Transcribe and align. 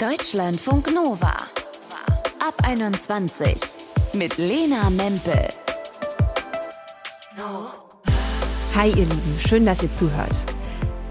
Deutschlandfunk 0.00 0.94
Nova. 0.94 1.34
Ab 2.38 2.54
21 2.62 3.56
mit 4.14 4.38
Lena 4.38 4.90
Mempel. 4.90 5.48
Hi 8.76 8.90
ihr 8.90 8.94
Lieben, 8.94 9.36
schön, 9.40 9.66
dass 9.66 9.82
ihr 9.82 9.90
zuhört. 9.90 10.36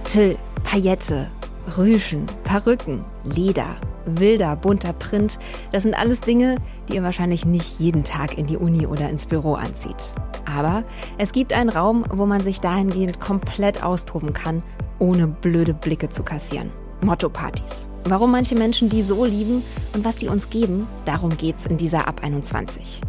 Till, 0.06 0.38
Paillette, 0.64 1.30
Rüschen, 1.78 2.28
Perücken, 2.46 3.04
Leder, 3.26 3.76
wilder, 4.06 4.56
bunter 4.56 4.94
Print, 4.94 5.38
das 5.74 5.84
sind 5.84 5.94
alles 5.94 6.22
Dinge, 6.22 6.56
die 6.88 6.96
ihr 6.96 7.04
wahrscheinlich 7.04 7.46
nicht 7.46 7.82
jeden 7.82 8.06
Tag 8.06 8.38
in 8.38 8.48
die 8.48 8.56
Uni 8.56 8.88
oder 8.88 9.10
ins 9.10 9.26
Büro 9.26 9.56
anzieht. 9.56 10.14
Aber 10.46 10.86
es 11.18 11.34
gibt 11.34 11.52
einen 11.52 11.70
Raum, 11.70 12.06
wo 12.10 12.26
man 12.26 12.40
sich 12.40 12.62
dahingehend 12.62 13.20
komplett 13.20 13.84
austoben 13.84 14.32
kann, 14.32 14.64
ohne 14.98 15.28
blöde 15.28 15.74
Blicke 15.74 16.08
zu 16.08 16.24
kassieren. 16.24 16.72
Motto-Partys. 17.02 17.90
Warum 18.10 18.32
manche 18.32 18.56
Menschen 18.56 18.90
die 18.90 19.02
so 19.02 19.26
lieben 19.26 19.64
und 19.94 20.06
was 20.06 20.16
die 20.16 20.30
uns 20.30 20.50
geben, 20.50 20.88
darum 21.04 21.36
geht's 21.36 21.66
in 21.66 21.76
dieser 21.76 22.08
Ab 22.08 22.22
21. 22.24 23.02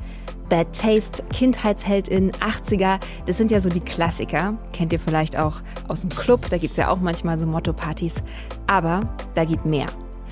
Bad 0.49 0.77
Taste, 0.77 1.23
Kindheitsheldin, 1.33 2.33
80er, 2.33 2.99
das 3.27 3.37
sind 3.37 3.53
ja 3.53 3.61
so 3.61 3.69
die 3.69 3.79
Klassiker. 3.79 4.55
Kennt 4.73 4.93
ihr 4.93 4.99
vielleicht 4.99 5.39
auch 5.39 5.61
aus 5.87 6.01
dem 6.01 6.11
Club, 6.11 6.49
da 6.51 6.59
gibt's 6.59 6.79
ja 6.79 6.89
auch 6.89 6.99
manchmal 6.99 7.39
so 7.39 7.47
Motto-Partys. 7.47 8.25
Aber 8.67 9.09
da 9.35 9.45
geht 9.45 9.65
mehr. 9.65 9.87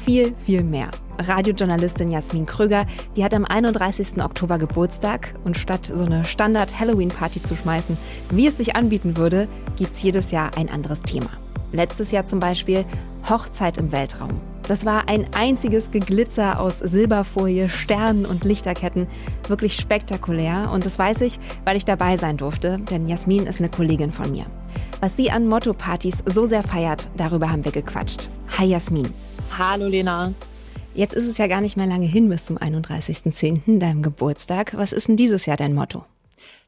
Viel, 0.04 0.34
viel 0.44 0.64
mehr. 0.64 0.90
Radiojournalistin 1.18 2.10
Jasmin 2.10 2.46
Krüger, 2.46 2.86
die 3.14 3.22
hat 3.22 3.34
am 3.34 3.44
31. 3.44 4.20
Oktober 4.20 4.58
Geburtstag 4.58 5.34
und 5.44 5.56
statt 5.56 5.92
so 5.94 6.04
eine 6.04 6.24
Standard-Halloween-Party 6.24 7.40
zu 7.40 7.54
schmeißen, 7.54 7.96
wie 8.30 8.48
es 8.48 8.56
sich 8.56 8.74
anbieten 8.74 9.16
würde, 9.16 9.46
gibt's 9.76 10.02
jedes 10.02 10.32
Jahr 10.32 10.50
ein 10.56 10.70
anderes 10.70 11.02
Thema. 11.02 11.30
Letztes 11.72 12.10
Jahr 12.10 12.26
zum 12.26 12.40
Beispiel 12.40 12.84
Hochzeit 13.28 13.78
im 13.78 13.92
Weltraum. 13.92 14.40
Das 14.68 14.84
war 14.84 15.08
ein 15.08 15.32
einziges 15.32 15.92
Geglitzer 15.92 16.60
aus 16.60 16.80
Silberfolie, 16.80 17.68
Sternen 17.68 18.26
und 18.26 18.44
Lichterketten. 18.44 19.06
Wirklich 19.46 19.76
spektakulär. 19.76 20.70
Und 20.72 20.84
das 20.86 20.98
weiß 20.98 21.20
ich, 21.20 21.38
weil 21.64 21.76
ich 21.76 21.84
dabei 21.84 22.16
sein 22.16 22.36
durfte, 22.36 22.78
denn 22.90 23.06
Jasmin 23.06 23.46
ist 23.46 23.60
eine 23.60 23.68
Kollegin 23.68 24.10
von 24.10 24.32
mir. 24.32 24.46
Was 25.00 25.16
sie 25.16 25.30
an 25.30 25.46
Motto-Partys 25.46 26.24
so 26.26 26.46
sehr 26.46 26.64
feiert, 26.64 27.08
darüber 27.16 27.50
haben 27.50 27.64
wir 27.64 27.72
gequatscht. 27.72 28.30
Hi 28.58 28.66
Jasmin. 28.66 29.08
Hallo 29.56 29.86
Lena. 29.86 30.32
Jetzt 30.94 31.14
ist 31.14 31.26
es 31.26 31.38
ja 31.38 31.46
gar 31.46 31.60
nicht 31.60 31.76
mehr 31.76 31.86
lange 31.86 32.06
hin 32.06 32.28
bis 32.28 32.46
zum 32.46 32.56
31.10., 32.56 33.78
deinem 33.78 34.02
Geburtstag. 34.02 34.76
Was 34.76 34.92
ist 34.92 35.08
denn 35.08 35.16
dieses 35.16 35.46
Jahr 35.46 35.58
dein 35.58 35.74
Motto? 35.74 36.04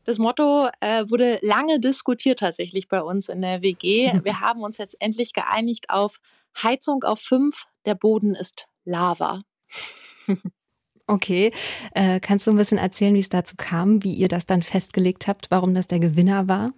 Das 0.09 0.19
Motto 0.19 0.71
äh, 0.81 1.05
wurde 1.11 1.39
lange 1.43 1.81
diskutiert 1.81 2.39
tatsächlich 2.39 2.89
bei 2.89 3.03
uns 3.03 3.29
in 3.29 3.43
der 3.43 3.61
WG. 3.61 4.11
Wir 4.25 4.41
haben 4.41 4.63
uns 4.63 4.79
jetzt 4.79 4.97
endlich 5.01 5.35
geeinigt 5.35 5.91
auf 5.91 6.23
Heizung 6.63 7.05
auf 7.05 7.21
5, 7.21 7.67
der 7.85 7.95
Boden 7.95 8.35
ist 8.35 8.69
Lava. 8.85 9.43
Okay, 11.07 11.53
äh, 11.95 12.21
kannst 12.21 12.47
du 12.47 12.51
ein 12.51 12.57
bisschen 12.57 12.79
erzählen, 12.79 13.15
wie 13.15 13.21
es 13.21 13.29
dazu 13.29 13.57
kam, 13.59 14.03
wie 14.03 14.15
ihr 14.15 14.29
das 14.29 14.47
dann 14.47 14.63
festgelegt 14.63 15.27
habt, 15.27 15.51
warum 15.51 15.75
das 15.75 15.89
der 15.89 16.01
Gewinner 16.01 16.49
war? 16.49 16.73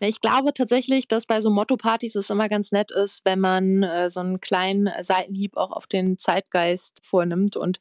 Ich 0.00 0.20
glaube 0.20 0.52
tatsächlich, 0.54 1.08
dass 1.08 1.26
bei 1.26 1.40
so 1.40 1.50
Motto-Partys 1.50 2.14
es 2.14 2.30
immer 2.30 2.48
ganz 2.48 2.72
nett 2.72 2.90
ist, 2.90 3.24
wenn 3.24 3.40
man 3.40 3.82
äh, 3.82 4.10
so 4.10 4.20
einen 4.20 4.40
kleinen 4.40 4.90
Seitenhieb 5.00 5.56
auch 5.56 5.70
auf 5.70 5.86
den 5.86 6.18
Zeitgeist 6.18 7.00
vornimmt 7.02 7.56
und 7.56 7.78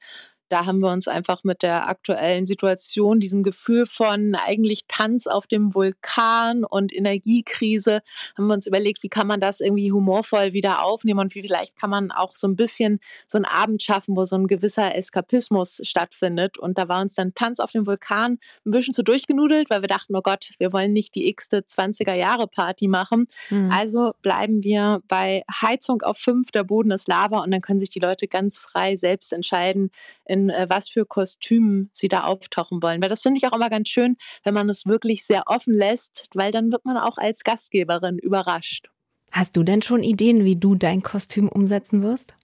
da 0.52 0.66
haben 0.66 0.80
wir 0.80 0.92
uns 0.92 1.08
einfach 1.08 1.44
mit 1.44 1.64
der 1.64 1.88
aktuellen 1.88 2.46
Situation, 2.46 3.22
diesem 3.22 3.42
Gefühl 3.42 3.86
von 3.86 4.36
eigentlich 4.36 4.82
Tanz 4.90 5.26
auf 5.26 5.48
dem 5.48 5.74
Vulkan 5.74 6.66
und 6.66 6.94
Energiekrise, 6.94 8.02
haben 8.38 8.48
wir 8.48 8.54
uns 8.54 8.68
überlegt, 8.68 9.02
wie 9.02 9.10
kann 9.10 9.28
man 9.28 9.40
das 9.40 9.62
irgendwie 9.62 9.94
humorvoll 9.94 10.52
wieder 10.52 10.84
aufnehmen 10.84 11.22
und 11.22 11.36
wie 11.36 11.42
vielleicht 11.42 11.78
kann 11.78 11.90
man 11.90 12.12
auch 12.12 12.36
so 12.36 12.48
ein 12.48 12.58
bisschen 12.58 13.00
so 13.28 13.38
einen 13.38 13.46
Abend 13.46 13.82
schaffen, 13.82 14.18
wo 14.18 14.26
so 14.26 14.36
ein 14.36 14.48
gewisser 14.48 14.94
Eskapismus 14.94 15.80
stattfindet. 15.84 16.58
Und 16.58 16.78
da 16.78 16.90
war 16.90 17.02
uns 17.02 17.14
dann 17.14 17.34
Tanz 17.34 17.62
auf 17.62 17.72
dem 17.72 17.88
Vulkan 17.88 18.38
ein 18.66 18.72
bisschen 18.72 18.94
zu 18.94 19.04
durchgenudelt, 19.04 19.70
weil 19.70 19.82
wir 19.82 19.88
dachten, 19.88 20.16
oh 20.16 20.22
Gott, 20.22 20.50
wir 20.58 20.74
wollen 20.74 20.92
nicht 20.92 21.16
die 21.16 21.30
x-te 21.30 21.60
20er 21.60 22.14
Jahre 22.14 22.48
Party 22.48 22.90
machen. 22.90 23.28
Mhm. 23.50 23.72
Also 23.72 24.14
bleiben 24.22 24.64
wir 24.64 25.02
bei 25.08 25.44
Heizung 25.50 26.02
auf 26.02 26.18
fünf, 26.18 26.52
der 26.52 26.66
Boden 26.66 26.92
ist 26.92 27.08
Lava 27.08 27.40
und 27.40 27.52
dann 27.52 27.62
können 27.62 27.80
sich 27.80 27.90
die 27.90 28.00
Leute 28.00 28.28
ganz 28.28 28.58
frei 28.58 28.98
selbst 28.98 29.32
entscheiden, 29.32 29.92
in 30.26 30.41
in 30.42 30.50
äh, 30.50 30.68
was 30.70 30.90
für 30.90 31.06
Kostümen 31.06 31.90
sie 31.94 32.08
da 32.08 32.24
auftauchen 32.24 32.82
wollen. 32.82 33.02
Weil 33.02 33.10
das 33.10 33.22
finde 33.22 33.38
ich 33.38 33.48
auch 33.48 33.56
immer 33.56 33.70
ganz 33.70 33.90
schön, 33.90 34.16
wenn 34.44 34.54
man 34.54 34.70
es 34.70 34.86
wirklich 34.86 35.26
sehr 35.26 35.44
offen 35.46 35.74
lässt, 35.74 36.28
weil 36.34 36.52
dann 36.52 36.72
wird 36.72 36.86
man 36.86 36.98
auch 36.98 37.18
als 37.18 37.44
Gastgeberin 37.44 38.18
überrascht. 38.18 38.88
Hast 39.32 39.56
du 39.56 39.64
denn 39.64 39.82
schon 39.82 40.04
Ideen, 40.04 40.44
wie 40.44 40.58
du 40.58 40.76
dein 40.76 41.02
Kostüm 41.02 41.48
umsetzen 41.48 42.04
wirst? 42.04 42.36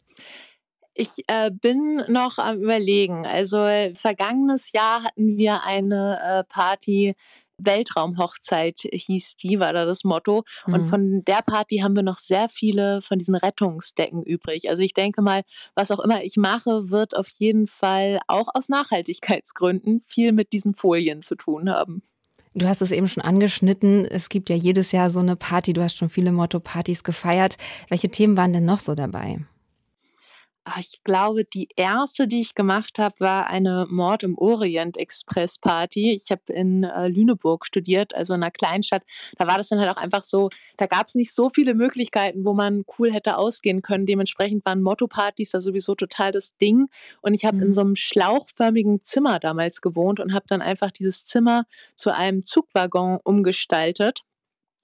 Ich 0.94 1.24
äh, 1.28 1.52
bin 1.52 2.03
noch 2.08 2.40
am 2.40 2.62
Überlegen. 2.62 3.25
Also 3.25 3.58
vergangenes 3.94 4.72
Jahr 4.72 5.03
hatten 5.03 5.38
wir 5.38 5.64
eine 5.64 6.19
äh, 6.24 6.44
Party 6.52 7.16
Weltraumhochzeit 7.59 8.88
hieß 8.91 9.38
die, 9.38 9.59
war 9.59 9.73
da 9.73 9.85
das 9.85 10.03
Motto. 10.03 10.44
Mhm. 10.66 10.73
Und 10.73 10.85
von 10.88 11.25
der 11.25 11.41
Party 11.41 11.78
haben 11.78 11.95
wir 11.95 12.03
noch 12.03 12.19
sehr 12.19 12.50
viele 12.50 13.01
von 13.01 13.19
diesen 13.19 13.35
Rettungsdecken 13.35 14.23
übrig. 14.23 14.69
Also 14.69 14.84
ich 14.84 14.94
denke 14.94 15.22
mal, 15.22 15.44
was 15.75 15.91
auch 15.91 16.00
immer 16.00 16.23
ich 16.23 16.38
mache, 16.38 16.90
wird 16.90 17.16
auf 17.16 17.28
jeden 17.38 17.67
Fall 17.67 18.19
auch 18.28 18.47
aus 18.53 18.69
Nachhaltigkeitsgründen 18.69 20.03
viel 20.07 20.31
mit 20.31 20.53
diesen 20.53 20.73
Folien 20.73 21.22
zu 21.22 21.35
tun 21.35 21.69
haben. 21.69 22.01
Du 22.53 22.67
hast 22.67 22.81
es 22.81 22.91
eben 22.91 23.07
schon 23.07 23.22
angeschnitten. 23.23 24.06
Es 24.06 24.29
gibt 24.29 24.50
ja 24.50 24.56
jedes 24.56 24.91
Jahr 24.91 25.12
so 25.12 25.19
eine 25.19 25.35
Party. 25.35 25.73
Du 25.73 25.84
hast 25.84 25.96
schon 25.96 26.09
viele 26.09 26.31
Motto-Partys 26.31 27.03
gefeiert. 27.03 27.57
Welche 27.88 28.09
Themen 28.09 28.35
waren 28.35 28.51
denn 28.51 28.66
noch 28.66 28.79
so 28.79 28.96
dabei? 28.96 29.40
Ah, 30.69 30.81
ich 30.81 31.01
glaube, 31.05 31.45
die 31.45 31.69
erste, 31.78 32.28
die 32.28 32.41
ich 32.41 32.53
gemacht 32.53 33.00
habe, 33.00 33.16
war 33.19 33.47
eine 33.47 33.88
Mord 33.89 34.23
im 34.23 34.38
Orient 34.38 34.97
Express 34.97 35.57
Party. 35.57 36.11
Ich 36.11 36.29
habe 36.29 36.41
in 36.51 36.83
äh, 36.83 37.07
Lüneburg 37.07 37.66
studiert, 37.66 38.13
also 38.13 38.33
in 38.33 38.44
einer 38.44 38.51
Kleinstadt. 38.51 39.03
Da 39.38 39.47
war 39.47 39.55
das 39.55 39.69
dann 39.69 39.79
halt 39.79 39.89
auch 39.89 40.01
einfach 40.01 40.25
so, 40.25 40.50
da 40.75 40.85
gab 40.85 41.07
es 41.07 41.16
nicht 41.16 41.33
so 41.33 41.50
viele 41.50 41.73
Möglichkeiten, 41.73 42.44
wo 42.44 42.53
man 42.53 42.83
cool 43.00 43.13
hätte 43.13 43.38
ausgehen 43.38 43.81
können. 43.81 44.05
Dementsprechend 44.05 44.66
waren 44.66 44.81
Motto-Partys 44.81 45.51
da 45.51 45.61
sowieso 45.61 45.95
total 45.95 46.33
das 46.33 46.57
Ding. 46.57 46.89
Und 47.22 47.34
ich 47.34 47.45
habe 47.45 47.55
mhm. 47.55 47.63
in 47.63 47.73
so 47.73 47.79
einem 47.79 47.95
schlauchförmigen 47.95 49.01
Zimmer 49.05 49.39
damals 49.39 49.79
gewohnt 49.79 50.19
und 50.19 50.34
habe 50.34 50.47
dann 50.49 50.61
einfach 50.61 50.91
dieses 50.91 51.23
Zimmer 51.23 51.63
zu 51.95 52.13
einem 52.13 52.44
Zugwaggon 52.44 53.19
umgestaltet 53.23 54.25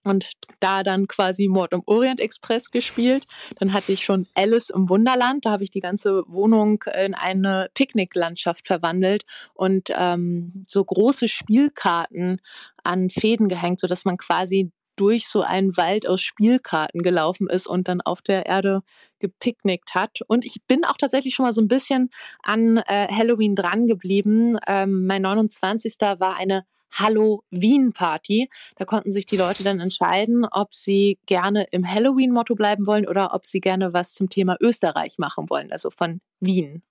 und 0.03 0.31
da 0.59 0.83
dann 0.83 1.07
quasi 1.07 1.47
Mord 1.47 1.73
im 1.73 1.83
Orient 1.85 2.19
Express 2.19 2.71
gespielt. 2.71 3.25
Dann 3.57 3.73
hatte 3.73 3.91
ich 3.91 4.03
schon 4.03 4.27
Alice 4.35 4.69
im 4.69 4.89
Wunderland. 4.89 5.45
Da 5.45 5.51
habe 5.51 5.63
ich 5.63 5.71
die 5.71 5.79
ganze 5.79 6.23
Wohnung 6.27 6.83
in 6.93 7.13
eine 7.13 7.69
Picknicklandschaft 7.73 8.67
verwandelt 8.67 9.23
und 9.53 9.89
ähm, 9.95 10.65
so 10.67 10.83
große 10.83 11.27
Spielkarten 11.27 12.41
an 12.83 13.09
Fäden 13.09 13.49
gehängt, 13.49 13.79
sodass 13.79 14.05
man 14.05 14.17
quasi 14.17 14.71
durch 14.95 15.27
so 15.27 15.41
einen 15.41 15.75
Wald 15.75 16.07
aus 16.07 16.21
Spielkarten 16.21 17.01
gelaufen 17.01 17.47
ist 17.49 17.65
und 17.65 17.87
dann 17.87 18.01
auf 18.01 18.21
der 18.21 18.45
Erde 18.45 18.81
gepicknickt 19.19 19.95
hat. 19.95 20.19
Und 20.27 20.45
ich 20.45 20.57
bin 20.67 20.85
auch 20.85 20.97
tatsächlich 20.97 21.33
schon 21.33 21.45
mal 21.45 21.53
so 21.53 21.61
ein 21.61 21.67
bisschen 21.67 22.09
an 22.43 22.77
äh, 22.77 23.07
Halloween 23.07 23.55
dran 23.55 23.87
geblieben. 23.87 24.57
Ähm, 24.67 25.05
mein 25.05 25.21
29. 25.21 25.95
war 25.99 26.35
eine 26.35 26.65
Halloween-Party. 26.93 28.49
Da 28.75 28.85
konnten 28.85 29.11
sich 29.11 29.25
die 29.25 29.37
Leute 29.37 29.63
dann 29.63 29.79
entscheiden, 29.79 30.45
ob 30.45 30.73
sie 30.73 31.17
gerne 31.25 31.65
im 31.71 31.89
Halloween-Motto 31.89 32.55
bleiben 32.55 32.85
wollen 32.85 33.07
oder 33.07 33.33
ob 33.33 33.45
sie 33.45 33.59
gerne 33.59 33.93
was 33.93 34.13
zum 34.13 34.29
Thema 34.29 34.57
Österreich 34.59 35.17
machen 35.17 35.49
wollen, 35.49 35.71
also 35.71 35.89
von 35.89 36.21
Wien. 36.39 36.83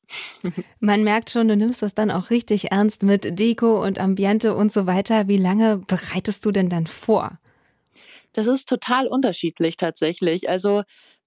Man 0.80 1.04
merkt 1.04 1.30
schon, 1.30 1.48
du 1.48 1.56
nimmst 1.56 1.82
das 1.82 1.94
dann 1.94 2.10
auch 2.10 2.30
richtig 2.30 2.72
ernst 2.72 3.02
mit 3.02 3.38
Deko 3.38 3.82
und 3.82 3.98
Ambiente 3.98 4.54
und 4.54 4.72
so 4.72 4.86
weiter. 4.86 5.28
Wie 5.28 5.36
lange 5.36 5.78
bereitest 5.78 6.44
du 6.44 6.50
denn 6.50 6.68
dann 6.68 6.86
vor? 6.86 7.38
Das 8.32 8.46
ist 8.46 8.68
total 8.68 9.06
unterschiedlich 9.06 9.76
tatsächlich. 9.76 10.48
Also 10.48 10.82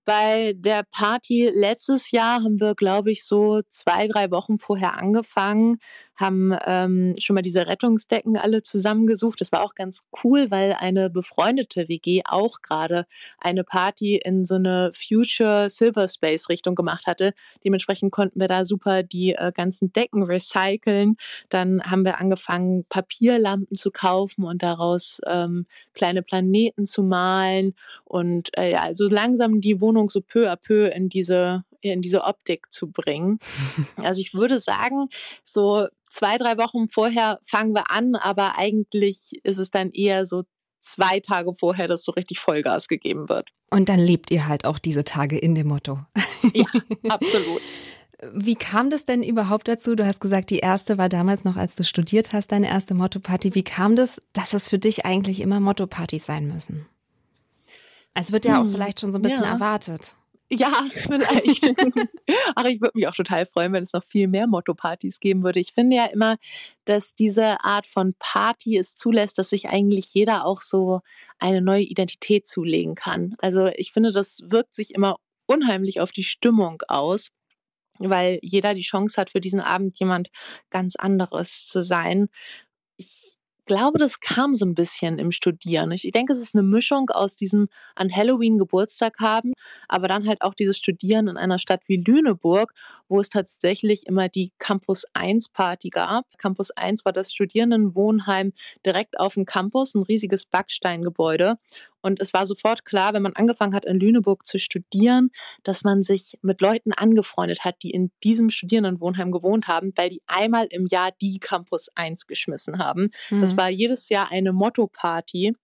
bei 0.06 0.54
der 0.56 0.84
Party 0.84 1.50
letztes 1.54 2.12
Jahr 2.12 2.44
haben 2.44 2.60
wir, 2.60 2.76
glaube 2.76 3.12
ich, 3.12 3.26
so 3.26 3.62
zwei, 3.70 4.08
drei 4.08 4.32
Wochen 4.32 4.60
vorher 4.60 4.98
angefangen, 4.98 5.80
haben 6.16 6.56
ähm, 6.66 7.16
schon 7.18 7.34
mal 7.34 7.42
diese 7.42 7.68
Rettungsdecken 7.68 8.38
alle 8.38 8.62
zusammengesucht. 8.62 9.42
Das 9.42 9.52
war 9.52 9.64
auch 9.64 9.76
ganz 9.76 10.08
cool, 10.24 10.50
weil 10.50 10.74
eine 10.74 11.10
befreundete 11.10 11.90
WG 11.90 12.22
auch 12.26 12.62
gerade 12.62 13.06
eine 13.40 13.64
Party 13.64 14.16
in 14.24 14.46
so 14.46 14.56
eine 14.56 14.92
Future 14.94 15.70
Silver 15.70 16.08
Space 16.08 16.50
Richtung 16.50 16.76
gemacht 16.76 17.06
hatte. 17.08 17.34
Dementsprechend 17.64 18.12
konnten 18.12 18.40
wir 18.40 18.48
da 18.48 18.64
super 18.64 19.04
die 19.04 19.34
äh, 19.34 19.52
ganzen 19.54 19.92
Decken 19.92 20.24
recyceln. 20.24 21.18
Dann 21.50 21.82
haben 21.84 22.06
wir 22.06 22.20
angefangen, 22.20 22.86
Papierlampen 22.88 23.76
zu 23.76 23.92
kaufen 23.92 24.46
und 24.46 24.64
daraus 24.64 25.20
ähm, 25.26 25.66
kleine 25.94 26.22
Planeten 26.22 26.86
zu 26.86 27.04
malen 27.04 27.74
und 28.04 28.56
äh, 28.58 28.72
ja, 28.72 28.82
also 28.82 29.10
langsam 29.10 29.62
die 29.62 29.82
Wohnung 29.82 29.95
Wohnung 29.96 30.10
so 30.10 30.22
peu 30.22 30.50
à 30.52 30.56
peu 30.56 30.88
in 30.88 31.10
diese, 31.10 31.64
in 31.82 32.02
diese 32.02 32.24
Optik 32.24 32.72
zu 32.72 32.92
bringen. 32.92 33.40
Also 33.98 34.22
ich 34.22 34.34
würde 34.34 34.60
sagen, 34.60 35.08
so 35.44 35.88
zwei, 36.10 36.38
drei 36.38 36.58
Wochen 36.58 36.88
vorher 36.88 37.40
fangen 37.44 37.74
wir 37.74 37.90
an, 37.90 38.16
aber 38.16 38.58
eigentlich 38.58 39.40
ist 39.44 39.58
es 39.58 39.72
dann 39.72 39.92
eher 39.92 40.26
so 40.26 40.44
zwei 40.82 41.20
Tage 41.20 41.54
vorher, 41.54 41.88
dass 41.88 42.04
so 42.04 42.12
richtig 42.12 42.40
Vollgas 42.40 42.88
gegeben 42.88 43.30
wird. 43.30 43.50
Und 43.72 43.90
dann 43.90 44.00
lebt 44.00 44.30
ihr 44.32 44.48
halt 44.48 44.66
auch 44.66 44.78
diese 44.78 45.04
Tage 45.04 45.38
in 45.38 45.56
dem 45.56 45.68
Motto. 45.68 46.00
Ja, 46.54 46.66
absolut. 47.10 47.62
Wie 48.34 48.56
kam 48.56 48.90
das 48.90 49.06
denn 49.06 49.24
überhaupt 49.24 49.68
dazu? 49.68 49.96
Du 49.96 50.06
hast 50.06 50.20
gesagt, 50.20 50.50
die 50.50 50.60
erste 50.60 50.98
war 50.98 51.10
damals 51.10 51.44
noch, 51.44 51.58
als 51.58 51.76
du 51.76 51.84
studiert 51.84 52.34
hast, 52.34 52.52
deine 52.52 52.70
erste 52.70 52.94
Motto-Party. 52.94 53.56
Wie 53.56 53.64
kam 53.64 53.96
das, 53.96 54.22
dass 54.34 54.54
es 54.54 54.70
für 54.70 54.80
dich 54.80 55.06
eigentlich 55.06 55.42
immer 55.42 55.60
Motto-Partys 55.60 56.26
sein 56.26 56.48
müssen? 56.48 56.86
Es 58.16 58.32
wird 58.32 58.46
ja 58.46 58.58
hm, 58.58 58.68
auch 58.68 58.72
vielleicht 58.72 59.02
schon 59.02 59.12
so 59.12 59.20
ein 59.20 59.22
bisschen 59.22 59.44
ja. 59.44 59.52
erwartet. 59.52 60.16
Ja, 60.50 60.86
vielleicht. 60.90 61.66
Ach, 62.56 62.66
ich 62.66 62.82
würde 62.82 62.92
mich 62.96 63.08
auch 63.08 63.16
total 63.16 63.46
freuen, 63.46 63.74
wenn 63.74 63.84
es 63.84 63.94
noch 63.94 64.04
viel 64.04 64.28
mehr 64.28 64.48
Motto-Partys 64.48 65.20
geben 65.20 65.44
würde. 65.44 65.60
Ich 65.60 65.74
finde 65.74 65.96
ja 65.96 66.06
immer, 66.06 66.38
dass 66.86 67.16
diese 67.16 67.64
Art 67.64 67.88
von 67.88 68.16
Party 68.20 68.78
es 68.78 68.96
zulässt, 68.96 69.38
dass 69.38 69.50
sich 69.50 69.68
eigentlich 69.68 70.14
jeder 70.14 70.46
auch 70.46 70.62
so 70.62 71.02
eine 71.40 71.62
neue 71.62 71.84
Identität 71.84 72.48
zulegen 72.48 72.96
kann. 72.96 73.36
Also 73.40 73.68
ich 73.68 73.92
finde, 73.92 74.12
das 74.12 74.44
wirkt 74.48 74.76
sich 74.76 74.94
immer 74.94 75.18
unheimlich 75.48 76.00
auf 76.00 76.12
die 76.12 76.24
Stimmung 76.24 76.82
aus, 76.88 77.32
weil 78.00 78.40
jeder 78.42 78.74
die 78.74 78.82
Chance 78.82 79.20
hat, 79.20 79.32
für 79.32 79.42
diesen 79.42 79.62
Abend 79.62 80.00
jemand 80.00 80.30
ganz 80.70 80.96
anderes 80.96 81.68
zu 81.68 81.82
sein. 81.82 82.30
Ich 82.98 83.38
glaube, 83.66 83.98
das 84.00 84.20
kam 84.20 84.54
so 84.56 84.66
ein 84.66 84.76
bisschen 84.76 85.20
im 85.20 85.32
Studieren. 85.32 85.92
Ich 85.92 86.10
denke, 86.14 86.34
es 86.34 86.40
ist 86.40 86.56
eine 86.56 86.64
Mischung 86.64 87.10
aus 87.10 87.36
diesem 87.36 87.68
an 87.96 88.16
Halloween 88.16 88.58
Geburtstag 88.58 89.20
haben, 89.20 89.54
aber 89.88 90.08
dann 90.08 90.28
halt 90.28 90.42
auch 90.42 90.54
dieses 90.54 90.78
Studieren 90.78 91.28
in 91.28 91.38
einer 91.38 91.58
Stadt 91.58 91.82
wie 91.88 91.98
Lüneburg, 91.98 92.74
wo 93.08 93.20
es 93.20 93.30
tatsächlich 93.30 94.08
immer 94.08 94.30
die 94.30 94.52
Campus 94.60 95.06
1 95.14 95.50
Party 95.50 95.90
gab. 95.90 96.26
Campus 96.38 96.72
1 96.72 97.06
war 97.06 97.14
das 97.14 97.32
Studierendenwohnheim 97.32 98.54
direkt 98.86 99.20
auf 99.20 99.36
dem 99.36 99.46
Campus, 99.46 99.96
ein 99.96 100.04
riesiges 100.04 100.46
Backsteingebäude. 100.46 101.58
Und 102.06 102.20
es 102.20 102.34
war 102.34 102.46
sofort 102.46 102.86
klar, 102.86 103.16
wenn 103.16 103.24
man 103.24 103.34
angefangen 103.34 103.74
hat, 103.74 103.84
in 103.84 104.00
Lüneburg 104.00 104.46
zu 104.46 104.60
studieren, 104.60 105.32
dass 105.64 105.84
man 105.84 106.04
sich 106.04 106.38
mit 106.44 106.62
Leuten 106.62 106.94
angefreundet 106.94 107.66
hat, 107.66 107.82
die 107.82 107.90
in 107.90 108.12
diesem 108.24 108.52
Studierendenwohnheim 108.52 109.32
gewohnt 109.32 109.68
haben, 109.68 109.92
weil 109.96 110.12
die 110.12 110.22
einmal 110.28 110.68
im 110.70 110.86
Jahr 110.86 111.10
die 111.20 111.40
Campus 111.40 111.90
1 111.96 112.28
geschmissen 112.28 112.78
haben. 112.78 113.10
Mhm. 113.32 113.42
Das 113.42 113.58
war 113.58 113.70
jedes 113.70 114.10
Jahr 114.10 114.32
eine 114.32 114.54
Motto-Party 114.54 115.56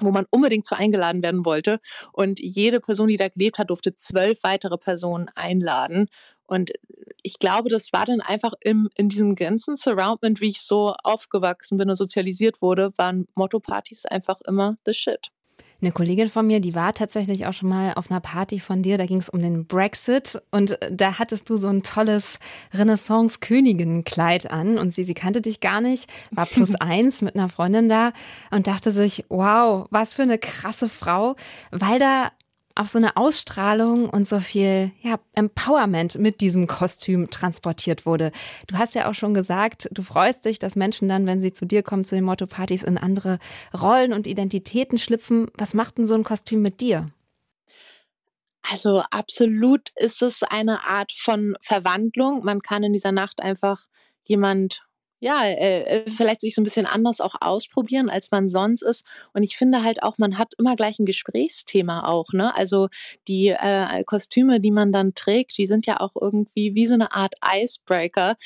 wo 0.00 0.10
man 0.10 0.26
unbedingt 0.28 0.66
zu 0.66 0.74
eingeladen 0.74 1.22
werden 1.22 1.44
wollte. 1.44 1.78
Und 2.12 2.40
jede 2.40 2.80
Person, 2.80 3.06
die 3.06 3.16
da 3.16 3.28
gelebt 3.28 3.58
hat, 3.58 3.70
durfte 3.70 3.94
zwölf 3.94 4.42
weitere 4.42 4.76
Personen 4.76 5.30
einladen. 5.36 6.08
Und 6.46 6.72
ich 7.22 7.38
glaube, 7.38 7.68
das 7.68 7.92
war 7.92 8.04
dann 8.04 8.20
einfach 8.20 8.54
im, 8.60 8.90
in 8.96 9.08
diesem 9.08 9.36
ganzen 9.36 9.76
Surroundment, 9.76 10.40
wie 10.40 10.48
ich 10.48 10.62
so 10.62 10.94
aufgewachsen 11.04 11.78
bin 11.78 11.88
und 11.88 11.96
sozialisiert 11.96 12.60
wurde, 12.60 12.92
waren 12.96 13.28
Motto-Partys 13.36 14.04
einfach 14.06 14.40
immer 14.46 14.76
the 14.84 14.92
shit. 14.92 15.30
Eine 15.84 15.92
Kollegin 15.92 16.30
von 16.30 16.46
mir, 16.46 16.60
die 16.60 16.74
war 16.74 16.94
tatsächlich 16.94 17.44
auch 17.44 17.52
schon 17.52 17.68
mal 17.68 17.92
auf 17.92 18.10
einer 18.10 18.20
Party 18.20 18.58
von 18.58 18.80
dir, 18.80 18.96
da 18.96 19.04
ging 19.04 19.18
es 19.18 19.28
um 19.28 19.42
den 19.42 19.66
Brexit. 19.66 20.40
Und 20.50 20.78
da 20.90 21.18
hattest 21.18 21.50
du 21.50 21.58
so 21.58 21.68
ein 21.68 21.82
tolles 21.82 22.38
Renaissance-Königin-Kleid 22.72 24.50
an. 24.50 24.78
Und 24.78 24.94
sie, 24.94 25.04
sie 25.04 25.12
kannte 25.12 25.42
dich 25.42 25.60
gar 25.60 25.82
nicht, 25.82 26.10
war 26.30 26.46
plus 26.46 26.74
eins 26.80 27.20
mit 27.20 27.34
einer 27.34 27.50
Freundin 27.50 27.90
da 27.90 28.12
und 28.50 28.66
dachte 28.66 28.92
sich, 28.92 29.26
wow, 29.28 29.86
was 29.90 30.14
für 30.14 30.22
eine 30.22 30.38
krasse 30.38 30.88
Frau, 30.88 31.36
weil 31.70 31.98
da 31.98 32.30
auch 32.74 32.86
so 32.86 32.98
eine 32.98 33.16
Ausstrahlung 33.16 34.10
und 34.10 34.28
so 34.28 34.40
viel 34.40 34.90
ja, 35.00 35.20
Empowerment 35.34 36.18
mit 36.18 36.40
diesem 36.40 36.66
Kostüm 36.66 37.30
transportiert 37.30 38.04
wurde. 38.04 38.32
Du 38.66 38.76
hast 38.76 38.94
ja 38.94 39.08
auch 39.08 39.14
schon 39.14 39.32
gesagt, 39.32 39.88
du 39.92 40.02
freust 40.02 40.44
dich, 40.44 40.58
dass 40.58 40.74
Menschen 40.74 41.08
dann, 41.08 41.26
wenn 41.26 41.40
sie 41.40 41.52
zu 41.52 41.66
dir 41.66 41.82
kommen, 41.82 42.04
zu 42.04 42.16
den 42.16 42.24
Motto-Partys, 42.24 42.82
in 42.82 42.98
andere 42.98 43.38
Rollen 43.72 44.12
und 44.12 44.26
Identitäten 44.26 44.98
schlüpfen. 44.98 45.48
Was 45.56 45.74
macht 45.74 45.98
denn 45.98 46.06
so 46.06 46.14
ein 46.14 46.24
Kostüm 46.24 46.62
mit 46.62 46.80
dir? 46.80 47.10
Also 48.62 49.02
absolut 49.10 49.90
ist 49.96 50.22
es 50.22 50.42
eine 50.42 50.84
Art 50.84 51.12
von 51.12 51.54
Verwandlung. 51.60 52.44
Man 52.44 52.60
kann 52.60 52.82
in 52.82 52.92
dieser 52.92 53.12
Nacht 53.12 53.40
einfach 53.40 53.84
jemand 54.22 54.82
ja, 55.24 55.42
äh, 55.46 56.02
äh, 56.04 56.10
vielleicht 56.10 56.42
sich 56.42 56.54
so 56.54 56.60
ein 56.60 56.64
bisschen 56.64 56.84
anders 56.84 57.22
auch 57.22 57.34
ausprobieren, 57.40 58.10
als 58.10 58.30
man 58.30 58.46
sonst 58.50 58.82
ist. 58.82 59.06
Und 59.32 59.42
ich 59.42 59.56
finde 59.56 59.82
halt 59.82 60.02
auch, 60.02 60.18
man 60.18 60.36
hat 60.36 60.52
immer 60.58 60.76
gleich 60.76 60.98
ein 60.98 61.06
Gesprächsthema 61.06 62.06
auch, 62.06 62.34
ne? 62.34 62.54
Also 62.54 62.88
die 63.26 63.48
äh, 63.48 64.04
Kostüme, 64.04 64.60
die 64.60 64.70
man 64.70 64.92
dann 64.92 65.14
trägt, 65.14 65.56
die 65.56 65.66
sind 65.66 65.86
ja 65.86 66.00
auch 66.00 66.12
irgendwie 66.20 66.74
wie 66.74 66.86
so 66.86 66.92
eine 66.92 67.12
Art 67.12 67.32
Icebreaker, 67.42 68.36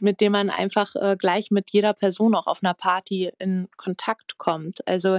mit 0.00 0.22
dem 0.22 0.32
man 0.32 0.48
einfach 0.48 0.94
äh, 0.96 1.16
gleich 1.18 1.50
mit 1.50 1.68
jeder 1.70 1.92
Person 1.92 2.34
auch 2.34 2.46
auf 2.46 2.60
einer 2.62 2.72
Party 2.72 3.30
in 3.38 3.68
Kontakt 3.76 4.38
kommt. 4.38 4.88
Also 4.88 5.18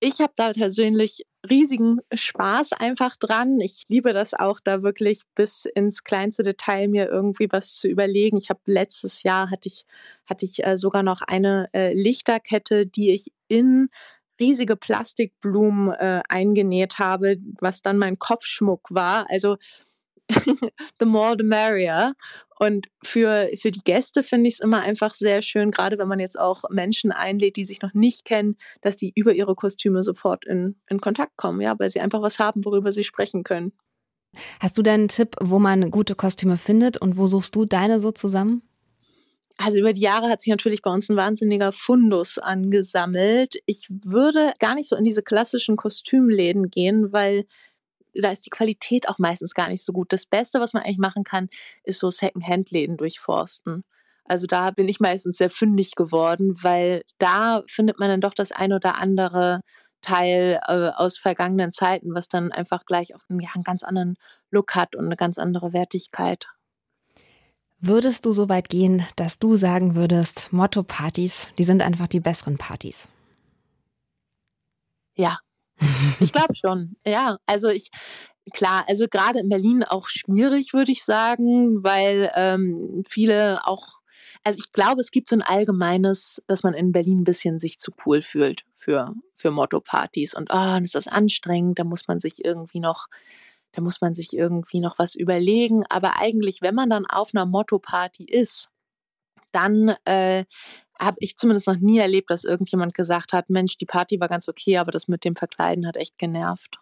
ich 0.00 0.20
habe 0.20 0.32
da 0.36 0.52
persönlich 0.52 1.24
riesigen 1.48 2.00
Spaß 2.12 2.72
einfach 2.72 3.16
dran. 3.16 3.60
Ich 3.60 3.84
liebe 3.88 4.12
das 4.12 4.34
auch, 4.34 4.60
da 4.60 4.82
wirklich 4.82 5.22
bis 5.34 5.66
ins 5.66 6.04
kleinste 6.04 6.42
Detail 6.42 6.88
mir 6.88 7.08
irgendwie 7.08 7.48
was 7.50 7.76
zu 7.76 7.88
überlegen. 7.88 8.36
Ich 8.36 8.50
habe 8.50 8.60
letztes 8.66 9.22
Jahr 9.22 9.50
hatte 9.50 9.68
ich 9.68 9.84
hatte 10.26 10.44
ich 10.44 10.64
äh, 10.64 10.76
sogar 10.76 11.02
noch 11.02 11.22
eine 11.22 11.68
äh, 11.72 11.92
Lichterkette, 11.92 12.86
die 12.86 13.12
ich 13.12 13.32
in 13.48 13.88
riesige 14.40 14.76
Plastikblumen 14.76 15.92
äh, 15.92 16.22
eingenäht 16.28 16.98
habe, 16.98 17.36
was 17.60 17.82
dann 17.82 17.98
mein 17.98 18.18
Kopfschmuck 18.18 18.88
war. 18.90 19.26
Also 19.30 19.56
the 20.98 21.06
more 21.06 21.36
the 21.38 21.44
merrier. 21.44 22.14
Und 22.58 22.88
für, 23.02 23.48
für 23.60 23.70
die 23.70 23.82
Gäste 23.84 24.22
finde 24.22 24.48
ich 24.48 24.54
es 24.54 24.60
immer 24.60 24.80
einfach 24.80 25.14
sehr 25.14 25.42
schön, 25.42 25.70
gerade 25.70 25.98
wenn 25.98 26.08
man 26.08 26.20
jetzt 26.20 26.38
auch 26.38 26.64
Menschen 26.70 27.12
einlädt, 27.12 27.56
die 27.56 27.64
sich 27.64 27.82
noch 27.82 27.94
nicht 27.94 28.24
kennen, 28.24 28.56
dass 28.80 28.96
die 28.96 29.12
über 29.14 29.34
ihre 29.34 29.54
Kostüme 29.54 30.02
sofort 30.02 30.44
in, 30.44 30.76
in 30.88 31.00
Kontakt 31.00 31.36
kommen, 31.36 31.60
ja, 31.60 31.78
weil 31.78 31.90
sie 31.90 32.00
einfach 32.00 32.22
was 32.22 32.38
haben, 32.38 32.64
worüber 32.64 32.92
sie 32.92 33.04
sprechen 33.04 33.42
können. 33.42 33.72
Hast 34.60 34.78
du 34.78 34.82
denn 34.82 34.94
einen 34.94 35.08
Tipp, 35.08 35.36
wo 35.40 35.58
man 35.58 35.90
gute 35.90 36.14
Kostüme 36.14 36.56
findet 36.56 37.00
und 37.00 37.16
wo 37.16 37.26
suchst 37.26 37.54
du 37.54 37.64
deine 37.64 38.00
so 38.00 38.10
zusammen? 38.10 38.62
Also 39.56 39.78
über 39.78 39.92
die 39.92 40.00
Jahre 40.00 40.28
hat 40.28 40.40
sich 40.40 40.50
natürlich 40.50 40.82
bei 40.82 40.92
uns 40.92 41.08
ein 41.08 41.16
wahnsinniger 41.16 41.70
Fundus 41.70 42.38
angesammelt. 42.38 43.54
Ich 43.66 43.86
würde 43.88 44.52
gar 44.58 44.74
nicht 44.74 44.88
so 44.88 44.96
in 44.96 45.04
diese 45.04 45.22
klassischen 45.22 45.76
Kostümläden 45.76 46.70
gehen, 46.70 47.12
weil 47.12 47.46
da 48.14 48.30
ist 48.30 48.46
die 48.46 48.50
Qualität 48.50 49.08
auch 49.08 49.18
meistens 49.18 49.54
gar 49.54 49.68
nicht 49.68 49.84
so 49.84 49.92
gut. 49.92 50.12
Das 50.12 50.26
Beste, 50.26 50.60
was 50.60 50.72
man 50.72 50.82
eigentlich 50.82 50.98
machen 50.98 51.24
kann, 51.24 51.48
ist 51.82 51.98
so 52.00 52.10
Second-Hand-Läden 52.10 52.96
durchforsten. 52.96 53.84
Also 54.24 54.46
da 54.46 54.70
bin 54.70 54.88
ich 54.88 55.00
meistens 55.00 55.36
sehr 55.36 55.50
fündig 55.50 55.94
geworden, 55.96 56.56
weil 56.62 57.02
da 57.18 57.62
findet 57.66 57.98
man 57.98 58.08
dann 58.08 58.20
doch 58.20 58.34
das 58.34 58.52
ein 58.52 58.72
oder 58.72 58.96
andere 58.96 59.60
Teil 60.00 60.60
äh, 60.66 60.90
aus 60.94 61.18
vergangenen 61.18 61.72
Zeiten, 61.72 62.14
was 62.14 62.28
dann 62.28 62.52
einfach 62.52 62.84
gleich 62.86 63.14
auch 63.14 63.20
ja, 63.28 63.50
einen 63.54 63.64
ganz 63.64 63.82
anderen 63.82 64.16
Look 64.50 64.74
hat 64.74 64.96
und 64.96 65.06
eine 65.06 65.16
ganz 65.16 65.38
andere 65.38 65.72
Wertigkeit. 65.72 66.46
Würdest 67.80 68.24
du 68.24 68.32
so 68.32 68.48
weit 68.48 68.70
gehen, 68.70 69.04
dass 69.16 69.38
du 69.38 69.56
sagen 69.56 69.94
würdest, 69.94 70.52
Motto-Partys, 70.52 71.52
die 71.58 71.64
sind 71.64 71.82
einfach 71.82 72.06
die 72.06 72.20
besseren 72.20 72.56
Partys? 72.56 73.08
Ja, 75.16 75.38
ich 76.20 76.32
glaube 76.32 76.54
schon, 76.54 76.96
ja. 77.06 77.38
Also 77.46 77.68
ich, 77.68 77.90
klar, 78.52 78.84
also 78.88 79.06
gerade 79.08 79.40
in 79.40 79.48
Berlin 79.48 79.84
auch 79.84 80.08
schwierig, 80.08 80.72
würde 80.72 80.92
ich 80.92 81.04
sagen, 81.04 81.82
weil 81.82 82.30
ähm, 82.34 83.02
viele 83.08 83.66
auch, 83.66 84.00
also 84.42 84.58
ich 84.58 84.72
glaube, 84.72 85.00
es 85.00 85.10
gibt 85.10 85.28
so 85.28 85.36
ein 85.36 85.42
allgemeines, 85.42 86.42
dass 86.46 86.62
man 86.62 86.74
in 86.74 86.92
Berlin 86.92 87.20
ein 87.20 87.24
bisschen 87.24 87.58
sich 87.58 87.78
zu 87.78 87.92
cool 88.04 88.22
fühlt 88.22 88.64
für, 88.74 89.14
für 89.34 89.50
Motto-Partys 89.50 90.34
und 90.34 90.50
oh, 90.52 90.78
ist 90.82 90.94
das 90.94 91.08
anstrengend, 91.08 91.78
da 91.78 91.84
muss 91.84 92.06
man 92.06 92.20
sich 92.20 92.44
irgendwie 92.44 92.80
noch, 92.80 93.06
da 93.72 93.80
muss 93.80 94.00
man 94.00 94.14
sich 94.14 94.32
irgendwie 94.32 94.80
noch 94.80 94.98
was 94.98 95.14
überlegen. 95.14 95.84
Aber 95.88 96.18
eigentlich, 96.18 96.62
wenn 96.62 96.74
man 96.74 96.90
dann 96.90 97.06
auf 97.06 97.30
einer 97.34 97.46
Motto-Party 97.46 98.24
ist, 98.24 98.70
dann 99.52 99.94
äh, 100.04 100.44
habe 100.98 101.16
ich 101.20 101.36
zumindest 101.36 101.66
noch 101.66 101.78
nie 101.78 101.98
erlebt, 101.98 102.30
dass 102.30 102.44
irgendjemand 102.44 102.94
gesagt 102.94 103.32
hat, 103.32 103.50
Mensch, 103.50 103.76
die 103.76 103.86
Party 103.86 104.20
war 104.20 104.28
ganz 104.28 104.48
okay, 104.48 104.78
aber 104.78 104.90
das 104.90 105.08
mit 105.08 105.24
dem 105.24 105.36
Verkleiden 105.36 105.86
hat 105.86 105.96
echt 105.96 106.18
genervt. 106.18 106.78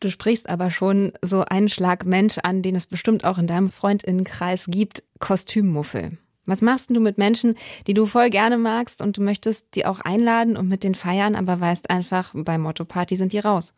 Du 0.00 0.10
sprichst 0.10 0.48
aber 0.48 0.70
schon 0.70 1.12
so 1.22 1.44
einen 1.44 1.68
Schlag 1.68 2.04
Mensch 2.04 2.38
an, 2.38 2.62
den 2.62 2.76
es 2.76 2.86
bestimmt 2.86 3.24
auch 3.24 3.38
in 3.38 3.48
deinem 3.48 3.68
Freundinnenkreis 3.68 4.66
gibt, 4.66 5.02
Kostümmuffel. 5.18 6.18
Was 6.46 6.62
machst 6.62 6.90
du 6.90 7.00
mit 7.00 7.18
Menschen, 7.18 7.56
die 7.86 7.94
du 7.94 8.06
voll 8.06 8.30
gerne 8.30 8.56
magst 8.56 9.02
und 9.02 9.18
du 9.18 9.22
möchtest 9.22 9.74
die 9.74 9.84
auch 9.84 10.00
einladen 10.00 10.56
und 10.56 10.68
mit 10.68 10.82
den 10.82 10.94
feiern, 10.94 11.34
aber 11.34 11.60
weißt 11.60 11.90
einfach, 11.90 12.32
bei 12.34 12.56
Motto 12.56 12.84
Party 12.84 13.16
sind 13.16 13.32
die 13.32 13.38
raus? 13.40 13.74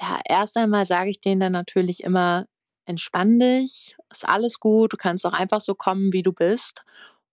Ja, 0.00 0.20
erst 0.24 0.56
einmal 0.56 0.86
sage 0.86 1.10
ich 1.10 1.20
denen 1.20 1.40
dann 1.40 1.52
natürlich 1.52 2.02
immer, 2.02 2.46
entspann 2.86 3.38
dich, 3.38 3.96
ist 4.10 4.26
alles 4.26 4.60
gut, 4.60 4.92
du 4.92 4.96
kannst 4.96 5.26
auch 5.26 5.32
einfach 5.32 5.60
so 5.60 5.74
kommen, 5.74 6.12
wie 6.12 6.22
du 6.22 6.32
bist. 6.32 6.84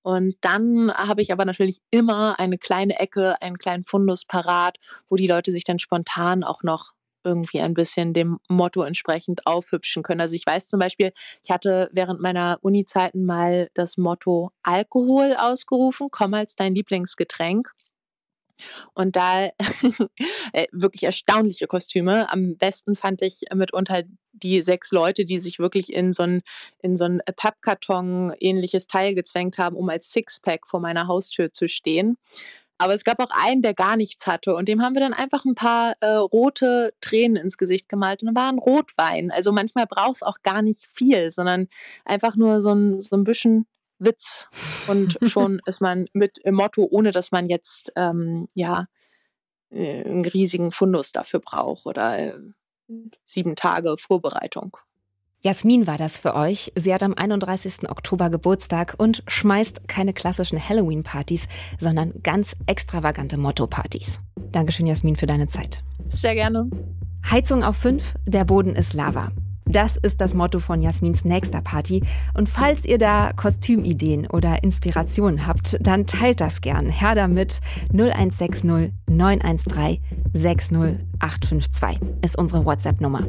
Und 0.04 0.36
dann 0.42 0.92
habe 0.94 1.22
ich 1.22 1.32
aber 1.32 1.46
natürlich 1.46 1.80
immer 1.92 2.40
eine 2.40 2.58
kleine 2.58 3.00
Ecke, 3.00 3.42
einen 3.42 3.58
kleinen 3.58 3.84
Fundus 3.84 4.26
parat, 4.26 4.78
wo 5.10 5.16
die 5.16 5.28
Leute 5.28 5.52
sich 5.52 5.64
dann 5.64 5.80
spontan 5.80 6.44
auch 6.44 6.64
noch 6.64 6.94
irgendwie 7.24 7.62
ein 7.62 7.74
bisschen 7.76 8.14
dem 8.14 8.40
Motto 8.50 8.82
entsprechend 8.82 9.46
aufhübschen 9.46 10.04
können. 10.04 10.22
Also 10.22 10.36
ich 10.36 10.46
weiß 10.46 10.68
zum 10.68 10.80
Beispiel, 10.80 11.12
ich 11.44 11.52
hatte 11.52 11.90
während 11.94 12.20
meiner 12.20 12.58
Uni-Zeiten 12.62 13.26
mal 13.26 13.70
das 13.76 13.98
Motto 13.98 14.52
Alkohol 14.64 15.36
ausgerufen, 15.38 16.08
komm 16.12 16.34
als 16.34 16.56
dein 16.56 16.74
Lieblingsgetränk. 16.74 17.72
Und 18.94 19.16
da 19.16 19.46
äh, 20.54 20.68
wirklich 20.72 21.04
erstaunliche 21.04 21.68
Kostüme. 21.68 22.30
Am 22.32 22.58
besten 22.58 22.96
fand 22.96 23.22
ich 23.22 23.42
mitunter 23.54 24.04
die 24.34 24.62
sechs 24.62 24.92
Leute, 24.92 25.26
die 25.26 25.40
sich 25.40 25.60
wirklich 25.60 25.92
in 25.92 26.14
so 26.14 26.24
ein, 26.24 26.42
in 26.82 26.96
so 26.96 27.06
ein 27.06 27.22
Pappkarton 27.36 28.34
ähnliches 28.40 28.88
Teil 28.88 29.14
gezwängt 29.14 29.58
haben, 29.58 29.76
um 29.76 29.90
als 29.90 30.12
Sixpack 30.12 30.68
vor 30.68 30.80
meiner 30.80 31.08
Haustür 31.08 31.52
zu 31.52 31.68
stehen. 31.68 32.18
Aber 32.82 32.96
es 32.96 33.04
gab 33.04 33.20
auch 33.20 33.30
einen, 33.30 33.62
der 33.62 33.76
gar 33.76 33.96
nichts 33.96 34.26
hatte 34.26 34.56
und 34.56 34.68
dem 34.68 34.82
haben 34.82 34.96
wir 34.96 35.02
dann 35.02 35.14
einfach 35.14 35.46
ein 35.46 35.54
paar 35.54 35.94
äh, 36.00 36.14
rote 36.14 36.96
Tränen 37.00 37.36
ins 37.36 37.60
Gesicht 37.60 37.88
gemalt 37.90 38.24
und 38.24 38.26
dann 38.26 38.36
war 38.36 38.52
ein 38.52 38.58
Rotwein. 38.58 39.30
Also 39.30 39.52
manchmal 39.52 39.86
braucht 39.86 40.16
es 40.16 40.24
auch 40.24 40.38
gar 40.42 40.64
nicht 40.64 40.88
viel, 40.92 41.30
sondern 41.30 41.68
einfach 42.06 42.36
nur 42.36 42.60
so 42.60 42.74
ein, 42.74 43.00
so 43.00 43.16
ein 43.16 43.24
bisschen 43.24 43.68
Witz 44.02 44.50
und 44.88 45.18
schon 45.24 45.62
ist 45.66 45.82
man 45.82 46.08
mit 46.14 46.38
im 46.40 46.56
Motto, 46.56 46.88
ohne 46.90 47.12
dass 47.12 47.32
man 47.32 47.50
jetzt 47.50 47.92
ähm, 47.96 48.48
ja 48.54 48.86
äh, 49.70 50.04
einen 50.04 50.26
riesigen 50.26 50.72
Fundus 50.72 51.12
dafür 51.12 51.40
braucht 51.40 51.86
oder 51.86 52.18
äh, 52.18 52.34
sieben 53.26 53.56
Tage 53.56 53.96
Vorbereitung. 53.98 54.78
Jasmin 55.44 55.88
war 55.88 55.98
das 55.98 56.20
für 56.20 56.36
euch. 56.36 56.72
Sie 56.76 56.94
hat 56.94 57.02
am 57.02 57.16
31. 57.16 57.90
Oktober 57.90 58.30
Geburtstag 58.30 58.94
und 59.00 59.24
schmeißt 59.28 59.88
keine 59.88 60.14
klassischen 60.14 60.60
Halloween-Partys, 60.60 61.48
sondern 61.80 62.22
ganz 62.22 62.56
extravagante 62.68 63.38
Motto-Partys. 63.38 64.20
Dankeschön, 64.52 64.86
Jasmin, 64.86 65.16
für 65.16 65.26
deine 65.26 65.48
Zeit. 65.48 65.84
Sehr 66.10 66.36
gerne. 66.36 66.70
Heizung 67.30 67.64
auf 67.64 67.78
5, 67.78 68.16
der 68.28 68.46
Boden 68.46 68.76
ist 68.76 68.94
Lava. 68.94 69.32
Das 69.66 69.98
ist 69.98 70.22
das 70.22 70.34
Motto 70.34 70.60
von 70.60 70.82
Jasmins 70.82 71.24
nächster 71.24 71.62
Party. 71.62 72.04
Und 72.34 72.50
falls 72.50 72.86
ihr 72.86 72.98
da 72.98 73.32
Kostümideen 73.34 74.28
oder 74.28 74.64
Inspirationen 74.64 75.48
habt, 75.48 75.78
dann 75.82 76.06
teilt 76.06 76.42
das 76.42 76.62
gern. 76.62 76.90
Her 76.90 77.16
damit 77.16 77.60
0160 77.94 78.92
913 79.08 80.02
60852 80.34 82.00
ist 82.22 82.38
unsere 82.38 82.66
WhatsApp-Nummer. 82.66 83.26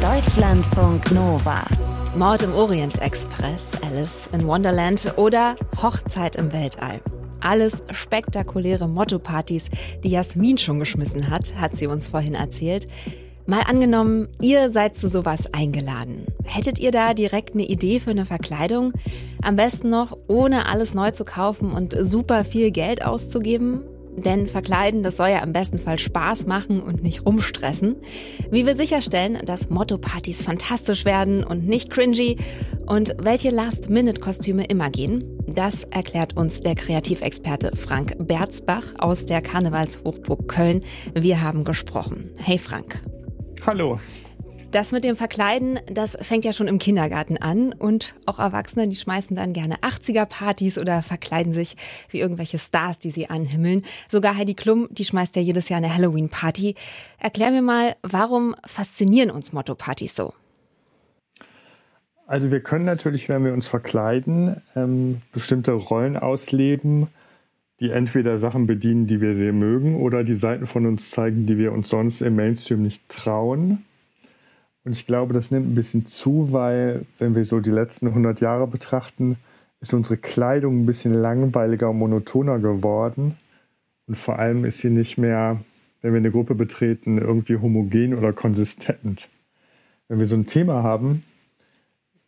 Deutschlandfunk 0.00 1.12
Nova. 1.12 1.64
Mord 2.16 2.42
im 2.42 2.52
Orient 2.52 3.00
Express, 3.00 3.78
Alice 3.82 4.28
in 4.32 4.46
Wonderland 4.46 5.14
oder 5.16 5.54
Hochzeit 5.80 6.36
im 6.36 6.52
Weltall. 6.52 7.00
Alles 7.42 7.82
spektakuläre 7.90 8.88
Motto-Partys, 8.88 9.68
die 10.04 10.10
Jasmin 10.10 10.58
schon 10.58 10.78
geschmissen 10.78 11.28
hat, 11.28 11.54
hat 11.56 11.76
sie 11.76 11.88
uns 11.88 12.08
vorhin 12.08 12.34
erzählt. 12.34 12.86
Mal 13.46 13.62
angenommen, 13.62 14.28
ihr 14.40 14.70
seid 14.70 14.94
zu 14.94 15.08
sowas 15.08 15.52
eingeladen. 15.52 16.26
Hättet 16.44 16.78
ihr 16.78 16.92
da 16.92 17.12
direkt 17.12 17.54
eine 17.54 17.64
Idee 17.64 17.98
für 17.98 18.10
eine 18.10 18.24
Verkleidung? 18.24 18.92
Am 19.42 19.56
besten 19.56 19.90
noch, 19.90 20.16
ohne 20.28 20.66
alles 20.68 20.94
neu 20.94 21.10
zu 21.10 21.24
kaufen 21.24 21.72
und 21.72 21.96
super 21.98 22.44
viel 22.44 22.70
Geld 22.70 23.04
auszugeben? 23.04 23.82
Denn 24.16 24.46
verkleiden, 24.46 25.02
das 25.02 25.16
soll 25.16 25.28
ja 25.28 25.38
im 25.38 25.52
besten 25.52 25.78
Fall 25.78 25.98
Spaß 25.98 26.46
machen 26.46 26.82
und 26.82 27.02
nicht 27.02 27.24
rumstressen. 27.24 27.96
Wie 28.50 28.66
wir 28.66 28.76
sicherstellen, 28.76 29.38
dass 29.46 29.70
Motto-Partys 29.70 30.42
fantastisch 30.42 31.04
werden 31.04 31.42
und 31.42 31.66
nicht 31.66 31.90
cringy 31.90 32.36
und 32.86 33.16
welche 33.18 33.50
Last-Minute-Kostüme 33.50 34.66
immer 34.66 34.90
gehen, 34.90 35.31
das 35.52 35.84
erklärt 35.84 36.36
uns 36.36 36.60
der 36.60 36.74
Kreativexperte 36.74 37.76
Frank 37.76 38.16
Berzbach 38.18 38.94
aus 38.98 39.26
der 39.26 39.42
Karnevalshochburg 39.42 40.48
Köln. 40.48 40.82
Wir 41.14 41.42
haben 41.42 41.64
gesprochen. 41.64 42.30
Hey 42.38 42.58
Frank. 42.58 43.04
Hallo. 43.66 44.00
Das 44.70 44.90
mit 44.90 45.04
dem 45.04 45.16
Verkleiden, 45.16 45.80
das 45.86 46.16
fängt 46.22 46.46
ja 46.46 46.54
schon 46.54 46.66
im 46.66 46.78
Kindergarten 46.78 47.36
an 47.36 47.74
und 47.74 48.14
auch 48.24 48.38
Erwachsene, 48.38 48.88
die 48.88 48.96
schmeißen 48.96 49.36
dann 49.36 49.52
gerne 49.52 49.76
80er-Partys 49.76 50.78
oder 50.78 51.02
verkleiden 51.02 51.52
sich 51.52 51.76
wie 52.08 52.20
irgendwelche 52.20 52.58
Stars, 52.58 52.98
die 52.98 53.10
sie 53.10 53.28
anhimmeln. 53.28 53.84
Sogar 54.08 54.34
Heidi 54.34 54.54
Klum, 54.54 54.88
die 54.90 55.04
schmeißt 55.04 55.36
ja 55.36 55.42
jedes 55.42 55.68
Jahr 55.68 55.76
eine 55.76 55.94
Halloween-Party. 55.94 56.74
Erklär 57.18 57.50
mir 57.50 57.60
mal, 57.60 57.96
warum 58.02 58.54
faszinieren 58.66 59.30
uns 59.30 59.52
Motto-Partys 59.52 60.16
so? 60.16 60.32
Also 62.32 62.50
wir 62.50 62.60
können 62.60 62.86
natürlich, 62.86 63.28
wenn 63.28 63.44
wir 63.44 63.52
uns 63.52 63.66
verkleiden, 63.66 64.56
ähm, 64.74 65.20
bestimmte 65.32 65.72
Rollen 65.72 66.16
ausleben, 66.16 67.08
die 67.78 67.90
entweder 67.90 68.38
Sachen 68.38 68.66
bedienen, 68.66 69.06
die 69.06 69.20
wir 69.20 69.36
sehr 69.36 69.52
mögen, 69.52 69.96
oder 70.00 70.24
die 70.24 70.32
Seiten 70.32 70.66
von 70.66 70.86
uns 70.86 71.10
zeigen, 71.10 71.44
die 71.44 71.58
wir 71.58 71.72
uns 71.72 71.90
sonst 71.90 72.22
im 72.22 72.36
Mainstream 72.36 72.80
nicht 72.80 73.06
trauen. 73.10 73.84
Und 74.82 74.92
ich 74.92 75.06
glaube, 75.06 75.34
das 75.34 75.50
nimmt 75.50 75.68
ein 75.68 75.74
bisschen 75.74 76.06
zu, 76.06 76.48
weil 76.52 77.04
wenn 77.18 77.34
wir 77.34 77.44
so 77.44 77.60
die 77.60 77.70
letzten 77.70 78.06
100 78.06 78.40
Jahre 78.40 78.66
betrachten, 78.66 79.36
ist 79.82 79.92
unsere 79.92 80.16
Kleidung 80.16 80.80
ein 80.80 80.86
bisschen 80.86 81.12
langweiliger 81.12 81.90
und 81.90 81.98
monotoner 81.98 82.58
geworden. 82.60 83.36
Und 84.06 84.16
vor 84.16 84.38
allem 84.38 84.64
ist 84.64 84.78
sie 84.78 84.88
nicht 84.88 85.18
mehr, 85.18 85.60
wenn 86.00 86.14
wir 86.14 86.18
eine 86.18 86.30
Gruppe 86.30 86.54
betreten, 86.54 87.18
irgendwie 87.18 87.58
homogen 87.58 88.14
oder 88.14 88.32
konsistent. 88.32 89.28
Wenn 90.08 90.18
wir 90.18 90.26
so 90.26 90.34
ein 90.34 90.46
Thema 90.46 90.82
haben, 90.82 91.24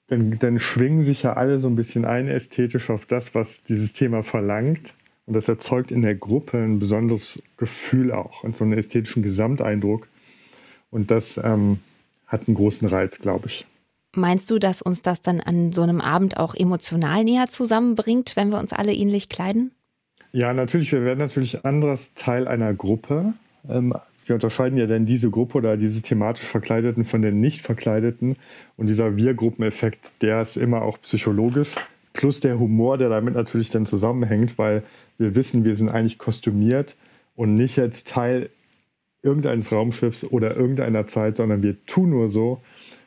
dann, 0.08 0.38
dann 0.38 0.58
schwingen 0.58 1.02
sich 1.02 1.22
ja 1.22 1.34
alle 1.34 1.58
so 1.58 1.68
ein 1.68 1.76
bisschen 1.76 2.04
ein 2.04 2.28
ästhetisch 2.28 2.90
auf 2.90 3.06
das, 3.06 3.34
was 3.34 3.62
dieses 3.62 3.92
Thema 3.92 4.22
verlangt. 4.22 4.94
Und 5.26 5.34
das 5.34 5.48
erzeugt 5.48 5.90
in 5.90 6.02
der 6.02 6.14
Gruppe 6.14 6.58
ein 6.58 6.78
besonderes 6.78 7.42
Gefühl 7.56 8.12
auch 8.12 8.44
und 8.44 8.54
so 8.56 8.64
einen 8.64 8.74
ästhetischen 8.74 9.22
Gesamteindruck. 9.22 10.08
Und 10.90 11.10
das 11.10 11.38
ähm, 11.42 11.78
hat 12.26 12.46
einen 12.46 12.54
großen 12.54 12.86
Reiz, 12.86 13.18
glaube 13.18 13.46
ich. 13.46 13.66
Meinst 14.14 14.50
du, 14.50 14.58
dass 14.58 14.82
uns 14.82 15.02
das 15.02 15.22
dann 15.22 15.40
an 15.40 15.72
so 15.72 15.82
einem 15.82 16.00
Abend 16.00 16.36
auch 16.36 16.54
emotional 16.54 17.24
näher 17.24 17.46
zusammenbringt, 17.46 18.36
wenn 18.36 18.50
wir 18.50 18.58
uns 18.58 18.72
alle 18.72 18.92
ähnlich 18.92 19.28
kleiden? 19.28 19.72
Ja, 20.32 20.52
natürlich. 20.52 20.92
Wir 20.92 21.04
werden 21.04 21.18
natürlich 21.18 21.64
anderes 21.64 22.12
Teil 22.14 22.46
einer 22.46 22.74
Gruppe. 22.74 23.32
Ähm, 23.68 23.94
wir 24.26 24.34
unterscheiden 24.34 24.78
ja 24.78 24.86
dann 24.86 25.06
diese 25.06 25.30
Gruppe 25.30 25.58
oder 25.58 25.76
diese 25.76 26.02
thematisch 26.02 26.46
Verkleideten 26.46 27.04
von 27.04 27.22
den 27.22 27.40
nicht 27.40 27.62
Verkleideten. 27.62 28.36
Und 28.76 28.86
dieser 28.86 29.16
Wir-Gruppeneffekt, 29.16 30.12
der 30.22 30.42
ist 30.42 30.56
immer 30.56 30.82
auch 30.82 31.00
psychologisch. 31.00 31.74
Plus 32.12 32.40
der 32.40 32.58
Humor, 32.58 32.96
der 32.96 33.08
damit 33.08 33.34
natürlich 33.34 33.70
dann 33.70 33.86
zusammenhängt, 33.86 34.56
weil 34.56 34.84
wir 35.18 35.34
wissen, 35.34 35.64
wir 35.64 35.74
sind 35.74 35.88
eigentlich 35.88 36.18
kostümiert 36.18 36.96
und 37.36 37.54
nicht 37.54 37.76
jetzt 37.76 38.08
Teil 38.08 38.50
irgendeines 39.22 39.72
Raumschiffs 39.72 40.24
oder 40.24 40.56
irgendeiner 40.56 41.06
Zeit, 41.06 41.36
sondern 41.36 41.62
wir 41.62 41.84
tun 41.86 42.10
nur 42.10 42.30
so. 42.30 42.60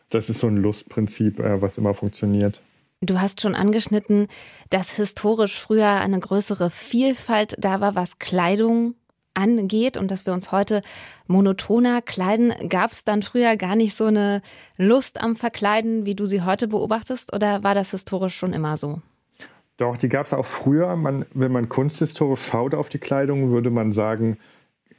Das 0.09 0.29
ist 0.29 0.39
so 0.39 0.47
ein 0.47 0.57
Lustprinzip, 0.57 1.39
äh, 1.39 1.61
was 1.61 1.77
immer 1.77 1.93
funktioniert. 1.93 2.61
Du 3.01 3.21
hast 3.21 3.41
schon 3.41 3.53
angeschnitten, 3.53 4.27
dass 4.71 4.95
historisch 4.95 5.59
früher 5.59 6.01
eine 6.01 6.19
größere 6.19 6.69
Vielfalt 6.71 7.55
da 7.59 7.79
war, 7.79 7.95
was 7.95 8.17
Kleidung 8.17 8.95
angeht 9.37 9.95
und 9.95 10.11
dass 10.11 10.25
wir 10.25 10.33
uns 10.33 10.51
heute 10.51 10.81
monotoner 11.27 12.01
kleiden. 12.01 12.53
Gab 12.67 12.91
es 12.91 13.03
dann 13.03 13.23
früher 13.23 13.55
gar 13.55 13.75
nicht 13.75 13.95
so 13.95 14.05
eine 14.05 14.41
Lust 14.77 15.21
am 15.21 15.35
Verkleiden, 15.35 16.05
wie 16.05 16.15
du 16.15 16.25
sie 16.25 16.41
heute 16.41 16.67
beobachtest, 16.67 17.33
oder 17.33 17.63
war 17.63 17.75
das 17.75 17.91
historisch 17.91 18.35
schon 18.35 18.53
immer 18.53 18.75
so? 18.75 19.01
Doch, 19.77 19.95
die 19.95 20.09
gab 20.09 20.25
es 20.25 20.33
auch 20.33 20.45
früher. 20.45 20.95
Man, 20.95 21.25
wenn 21.33 21.51
man 21.51 21.69
kunsthistorisch 21.69 22.41
schaut 22.41 22.73
auf 22.73 22.89
die 22.89 22.97
Kleidung, 22.97 23.51
würde 23.51 23.69
man 23.69 23.93
sagen, 23.93 24.37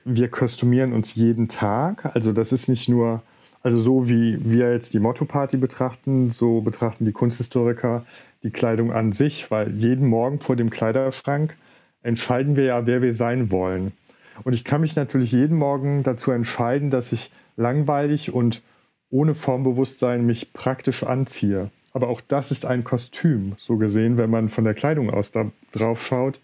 wir 0.04 0.28
kostümieren 0.28 0.92
uns 0.92 1.16
jeden 1.16 1.49
Tag. 1.49 2.07
Also 2.14 2.33
das 2.33 2.52
ist 2.52 2.68
nicht 2.68 2.88
nur, 2.88 3.23
also 3.62 3.80
so 3.80 4.09
wie 4.09 4.38
wir 4.40 4.73
jetzt 4.73 4.95
die 4.95 5.00
Motto-Party 5.00 5.57
betrachten, 5.57 6.30
so 6.30 6.61
betrachten 6.61 7.04
die 7.04 7.12
Kunsthistoriker 7.12 8.07
die 8.45 8.50
Kleidung 8.50 8.92
an 8.92 9.12
sich, 9.12 9.50
weil 9.50 9.75
jeden 9.75 10.07
Morgen 10.07 10.38
vor 10.38 10.54
dem 10.54 10.71
Kleiderschrank 10.71 11.57
entscheiden 12.02 12.54
wir 12.54 12.64
ja, 12.64 12.87
wer 12.87 13.02
wir 13.02 13.14
sein 13.14 13.50
wollen. 13.50 13.92
Und 14.45 14.52
ich 14.52 14.64
kann 14.64 14.80
mich 14.80 14.97
natürlich 14.97 15.33
jeden 15.33 15.57
Morgen 15.57 16.02
dazu 16.02 16.30
entscheiden, 16.30 16.90
dass 16.90 17.12
ich 17.12 17.30
langweilig 17.57 18.33
und 18.33 18.62
ohne 19.11 19.35
Formbewusstsein 19.35 20.25
mich 20.26 20.52
praktisch 20.52 21.02
anziehe. 21.02 21.71
Aber 21.92 22.09
auch 22.09 22.21
das 22.21 22.50
ist 22.50 22.64
ein 22.64 22.85
Kostüm, 22.85 23.54
so 23.59 23.76
gesehen, 23.76 24.16
wenn 24.16 24.30
man 24.30 24.50
von 24.50 24.64
der 24.64 24.75
Kleidung 24.75 25.11
aus 25.11 25.30
da 25.30 25.50
drauf 25.73 26.04
schaut. 26.04 26.40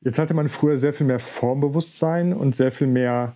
Jetzt 0.00 0.18
hatte 0.18 0.34
man 0.34 0.48
früher 0.48 0.78
sehr 0.78 0.92
viel 0.92 1.06
mehr 1.06 1.18
Formbewusstsein 1.18 2.32
und 2.32 2.54
sehr 2.54 2.70
viel 2.70 2.86
mehr 2.86 3.34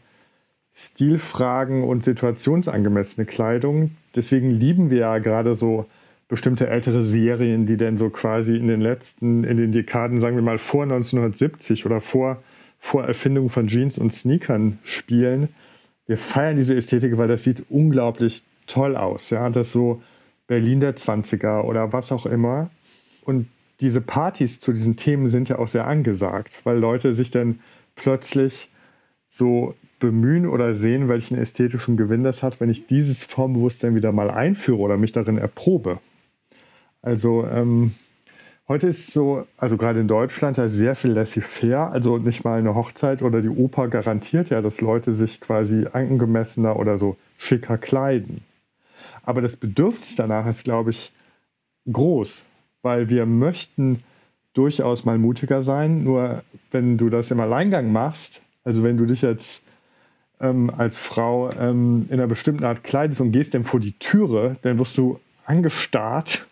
Stilfragen 0.73 1.83
und 1.83 2.05
situationsangemessene 2.05 3.27
Kleidung. 3.27 3.97
Deswegen 4.15 4.51
lieben 4.51 4.91
wir 4.91 4.99
ja 4.99 5.19
gerade 5.19 5.55
so 5.55 5.87
bestimmte 6.29 6.69
ältere 6.69 7.03
Serien, 7.03 7.67
die 7.67 7.77
dann 7.77 7.99
so 7.99 8.09
quasi 8.09 8.57
in 8.57 8.69
den 8.69 8.81
letzten, 8.81 9.43
in 9.43 9.57
den 9.57 9.73
Dekaden, 9.73 10.21
sagen 10.21 10.37
wir 10.37 10.43
mal 10.43 10.59
vor 10.59 10.85
1970 10.85 11.87
oder 11.87 12.01
vor 12.01 12.41
vor 12.81 13.05
Erfindung 13.05 13.51
von 13.51 13.69
Jeans 13.69 13.99
und 13.99 14.13
Sneakern 14.13 14.79
spielen. 14.83 15.51
Wir 16.07 16.19
feiern 16.19 16.57
diese 16.57 16.75
Ästhetik, 16.75 17.17
weil 17.19 17.29
das 17.29 17.45
sieht 17.45 17.65
unglaublich 17.69 18.43
toll 18.67 18.97
aus. 18.97 19.31
Ja, 19.31 19.49
das 19.51 19.71
so 19.71 20.03
Berlin 20.49 20.81
der 20.81 20.97
20er 20.97 21.63
oder 21.63 21.93
was 21.93 22.11
auch 22.11 22.27
immer. 22.27 22.71
Und 23.23 23.49
diese 23.81 24.01
Partys 24.01 24.59
zu 24.59 24.73
diesen 24.73 24.97
Themen 24.97 25.29
sind 25.29 25.49
ja 25.49 25.59
auch 25.59 25.69
sehr 25.69 25.87
angesagt, 25.87 26.61
weil 26.65 26.79
Leute 26.79 27.15
sich 27.15 27.31
dann 27.31 27.61
plötzlich 27.95 28.71
so 29.29 29.75
bemühen 30.01 30.47
oder 30.47 30.73
sehen, 30.73 31.09
welchen 31.09 31.39
ästhetischen 31.39 31.97
Gewinn 31.97 32.25
das 32.25 32.43
hat, 32.43 32.61
wenn 32.61 32.71
ich 32.71 32.87
dieses 32.87 33.23
Formbewusstsein 33.23 33.95
wieder 33.95 34.11
mal 34.11 34.31
einführe 34.31 34.79
oder 34.79 34.97
mich 34.97 35.13
darin 35.13 35.39
erprobe. 35.39 36.01
Also 37.03 37.47
ähm, 37.47 37.95
Heute 38.71 38.87
ist 38.87 39.13
so, 39.13 39.49
also 39.57 39.77
gerade 39.77 39.99
in 39.99 40.07
Deutschland, 40.07 40.57
da 40.57 40.67
ist 40.67 40.75
sehr 40.75 40.95
viel 40.95 41.11
laissez-faire. 41.11 41.91
Also 41.91 42.19
nicht 42.19 42.45
mal 42.45 42.57
eine 42.57 42.77
Hochzeit 42.77 43.21
oder 43.21 43.41
die 43.41 43.49
Oper 43.49 43.89
garantiert 43.89 44.49
ja, 44.51 44.63
dass 44.63 44.81
Leute 44.81 45.13
sich 45.13 45.41
quasi 45.41 45.89
angemessener 45.93 46.79
oder 46.79 46.97
so 46.97 47.17
schicker 47.37 47.79
kleiden. 47.79 48.43
Aber 49.25 49.43
das 49.43 49.57
Bedürfnis 49.57 50.15
danach 50.15 50.47
ist, 50.47 50.63
glaube 50.63 50.91
ich, 50.91 51.11
groß, 51.91 52.45
weil 52.83 53.09
wir 53.09 53.27
möchten 53.27 54.05
durchaus 54.55 55.05
mal 55.05 55.19
mutiger 55.19 55.63
sein. 55.63 56.05
Nur 56.05 56.45
wenn 56.71 56.97
du 56.97 57.11
das 57.11 57.33
im 57.33 57.41
Alleingang 57.41 57.91
machst, 57.91 58.41
also 58.63 58.85
wenn 58.85 58.97
du 58.97 59.05
dich 59.05 59.23
jetzt 59.23 59.63
ähm, 60.41 60.71
als 60.71 60.97
Frau 60.97 61.51
ähm, 61.59 62.07
in 62.09 62.21
einer 62.21 62.29
bestimmten 62.29 62.63
Art 62.63 62.85
kleidest 62.85 63.21
und 63.21 63.33
gehst 63.33 63.53
dann 63.53 63.65
vor 63.65 63.81
die 63.81 63.99
Türe, 63.99 64.59
dann 64.63 64.79
wirst 64.79 64.97
du 64.97 65.19
angestarrt 65.45 66.47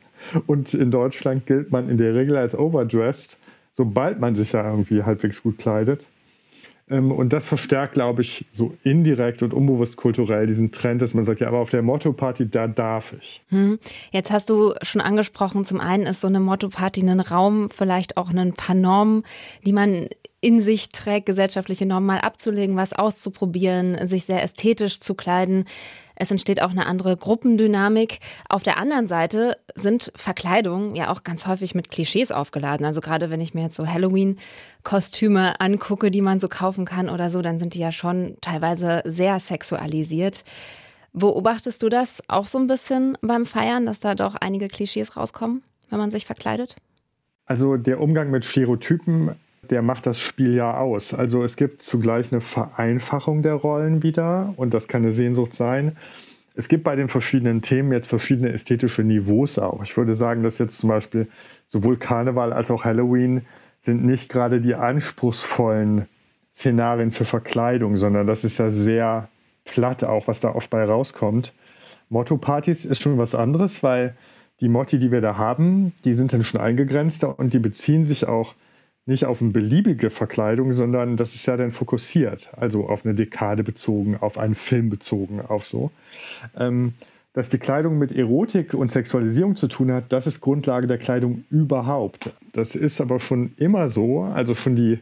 und 0.47 0.75
in 0.75 0.91
Deutschland 0.91 1.47
gilt 1.47 1.71
man 1.71 1.89
in 1.89 1.97
der 1.97 2.15
Regel 2.15 2.37
als 2.37 2.57
overdressed, 2.57 3.39
sobald 3.73 4.21
man 4.21 4.35
sich 4.35 4.53
ja 4.53 4.69
irgendwie 4.69 5.03
halbwegs 5.03 5.43
gut 5.43 5.59
kleidet. 5.59 6.07
Ähm, 6.91 7.13
und 7.13 7.33
das 7.33 7.45
verstärkt, 7.45 7.95
glaube 7.95 8.23
ich, 8.23 8.47
so 8.51 8.75
indirekt 8.83 9.43
und 9.43 9.53
unbewusst 9.53 9.97
kulturell 9.97 10.47
diesen 10.47 10.73
Trend, 10.73 11.03
dass 11.03 11.15
man 11.15 11.25
sagt, 11.25 11.41
ja, 11.41 11.49
aber 11.49 11.59
auf 11.59 11.71
der 11.71 11.83
Motto-Party, 11.83 12.49
da 12.51 12.67
darf 12.67 13.13
ich. 13.13 13.43
Hm. 13.49 13.79
Jetzt 14.11 14.31
hast 14.31 14.51
du 14.51 14.75
schon 14.83 15.01
angesprochen, 15.01 15.65
zum 15.65 15.81
einen 15.81 16.05
ist 16.05 16.21
so 16.21 16.29
eine 16.29 16.41
Motto-Party 16.41 17.03
ein 17.03 17.21
Raum, 17.21 17.69
vielleicht 17.71 18.17
auch 18.17 18.31
ein 18.31 18.55
paar 18.55 18.75
Normen, 18.75 19.23
die 19.67 19.73
man 19.73 20.07
in 20.41 20.61
sich 20.61 20.91
trägt, 20.91 21.27
gesellschaftliche 21.27 21.85
Normen 21.85 22.07
mal 22.07 22.21
abzulegen, 22.21 22.77
was 22.77 22.93
auszuprobieren, 22.93 24.07
sich 24.07 24.25
sehr 24.25 24.43
ästhetisch 24.43 25.01
zu 25.01 25.15
kleiden. 25.15 25.65
Es 26.21 26.33
entsteht 26.33 26.61
auch 26.61 26.71
eine 26.71 26.87
andere 26.87 27.17
Gruppendynamik. 27.17 28.19
Auf 28.49 28.65
der 28.65 28.77
anderen 28.77 29.07
Seite 29.07 29.57
sind 29.77 30.13
Verkleidungen 30.17 30.97
ja 30.97 31.11
auch 31.11 31.23
ganz 31.23 31.47
häufig 31.47 31.77
mit 31.77 31.91
Klischees 31.91 32.33
aufgeladen. 32.33 32.85
Also 32.85 33.01
gerade 33.01 33.31
wenn 33.31 33.41
ich 33.41 33.55
mir 33.55 33.63
jetzt 33.63 33.77
so 33.77 33.87
Halloween-Kostüme 33.87 35.61
angucke, 35.61 36.11
die 36.11 36.21
man 36.21 36.41
so 36.41 36.49
kaufen 36.49 36.85
kann 36.85 37.09
oder 37.09 37.31
so, 37.31 37.41
dann 37.41 37.61
sind 37.61 37.75
die 37.75 37.79
ja 37.79 37.93
schon 37.93 38.37
teilweise 38.41 39.03
sehr 39.05 39.39
sexualisiert. 39.39 40.45
Beobachtest 41.13 41.83
du 41.85 41.89
das 41.89 42.23
auch 42.29 42.47
so 42.47 42.59
ein 42.59 42.67
bisschen 42.67 43.17
beim 43.21 43.47
Feiern, 43.47 43.87
dass 43.87 44.01
da 44.01 44.17
doch 44.17 44.35
einige 44.35 44.67
Klischees 44.67 45.17
rauskommen, 45.17 45.63
wenn 45.89 45.99
man 46.01 46.11
sich 46.11 46.27
verkleidet? 46.27 46.75
Also 47.47 47.77
der 47.77 48.01
Umgang 48.01 48.31
mit 48.31 48.45
Stereotypen 48.45 49.37
der 49.71 49.83
macht 49.83 50.07
das 50.07 50.21
Spiel 50.21 50.55
ja 50.55 50.77
aus. 50.77 51.15
Also 51.15 51.45
es 51.45 51.57
gibt 51.57 51.83
zugleich 51.83 52.33
eine 52.33 52.41
Vereinfachung 52.41 53.43
der 53.43 53.55
Rollen 53.55 54.03
wieder 54.03 54.55
und 54.57 54.75
das 54.75 54.89
kann 54.89 55.03
eine 55.03 55.11
Sehnsucht 55.11 55.55
sein. 55.55 55.97
Es 56.55 56.69
gibt 56.69 56.85
bei 56.85 56.97
den 56.97 57.09
verschiedenen 57.09 57.63
Themen 57.63 57.93
jetzt 57.93 58.09
verschiedene 58.09 58.53
ästhetische 58.53 59.03
Niveaus 59.03 59.59
auch. 59.59 59.83
Ich 59.83 59.97
würde 59.97 60.15
sagen, 60.15 60.43
dass 60.43 60.59
jetzt 60.59 60.79
zum 60.79 60.89
Beispiel 60.89 61.29
sowohl 61.69 61.97
Karneval 61.97 62.53
als 62.53 62.71
auch 62.71 62.85
Halloween 62.85 63.43
sind 63.79 64.05
nicht 64.05 64.29
gerade 64.29 64.61
die 64.61 64.75
anspruchsvollen 64.75 66.07
Szenarien 66.53 67.13
für 67.13 67.25
Verkleidung, 67.25 67.97
sondern 67.97 68.27
das 68.27 68.43
ist 68.43 68.59
ja 68.59 68.71
sehr 68.71 69.29
platt 69.65 70.03
auch, 70.03 70.27
was 70.27 70.41
da 70.41 70.55
oft 70.55 70.71
bei 70.71 70.85
rauskommt. 70.85 71.53
Motto-Partys 72.09 72.85
ist 72.85 73.03
schon 73.03 73.19
was 73.19 73.35
anderes, 73.35 73.83
weil 73.83 74.17
die 74.61 74.69
Motti, 74.69 74.99
die 74.99 75.13
wir 75.13 75.21
da 75.21 75.37
haben, 75.37 75.93
die 76.05 76.15
sind 76.15 76.33
dann 76.33 76.43
schon 76.43 76.61
eingegrenzter 76.61 77.39
und 77.39 77.55
die 77.55 77.61
beziehen 77.61 78.07
sich 78.07 78.27
auch 78.27 78.55
nicht 79.09 79.25
auf 79.25 79.41
eine 79.41 79.51
beliebige 79.51 80.11
Verkleidung, 80.11 80.73
sondern 80.73 81.17
das 81.17 81.35
ist 81.35 81.47
ja 81.47 81.57
dann 81.57 81.73
fokussiert, 81.73 82.51
also 82.55 82.89
auf 82.89 83.07
eine 83.07 83.15
Dekade 83.15 83.65
bezogen, 83.65 84.19
auf 84.21 84.37
einen 84.37 84.55
Film 84.55 84.91
bezogen, 84.91 85.41
auf 85.41 85.65
so. 85.65 85.91
Ähm, 86.57 86.93
dass 87.33 87.49
die 87.49 87.59
Kleidung 87.59 87.99
mit 87.99 88.13
Erotik 88.13 88.75
und 88.75 88.93
Sexualisierung 88.93 89.57
zu 89.57 89.67
tun 89.67 89.93
hat, 89.93 90.13
das 90.13 90.27
ist 90.27 90.43
Grundlage 90.43 90.87
der 90.87 90.99
Kleidung 90.99 91.45
überhaupt. 91.51 92.33
Das 92.53 92.75
ist 92.75 93.01
aber 93.01 93.19
schon 93.19 93.53
immer 93.57 93.89
so, 93.89 94.23
also 94.23 94.55
schon 94.55 94.77
die 94.77 94.99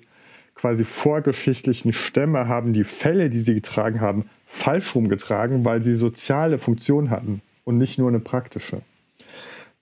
quasi 0.55 0.85
vorgeschichtlichen 0.85 1.93
Stämme 1.93 2.47
haben 2.47 2.73
die 2.73 2.85
Fälle, 2.85 3.29
die 3.29 3.41
sie 3.41 3.55
getragen 3.55 4.01
haben, 4.01 4.31
falsch 4.47 4.95
rumgetragen, 4.95 5.65
weil 5.65 5.83
sie 5.83 5.95
soziale 5.95 6.59
Funktion 6.59 7.11
hatten 7.11 7.43
und 7.65 7.77
nicht 7.77 7.99
nur 7.99 8.09
eine 8.09 8.21
praktische. 8.21 8.83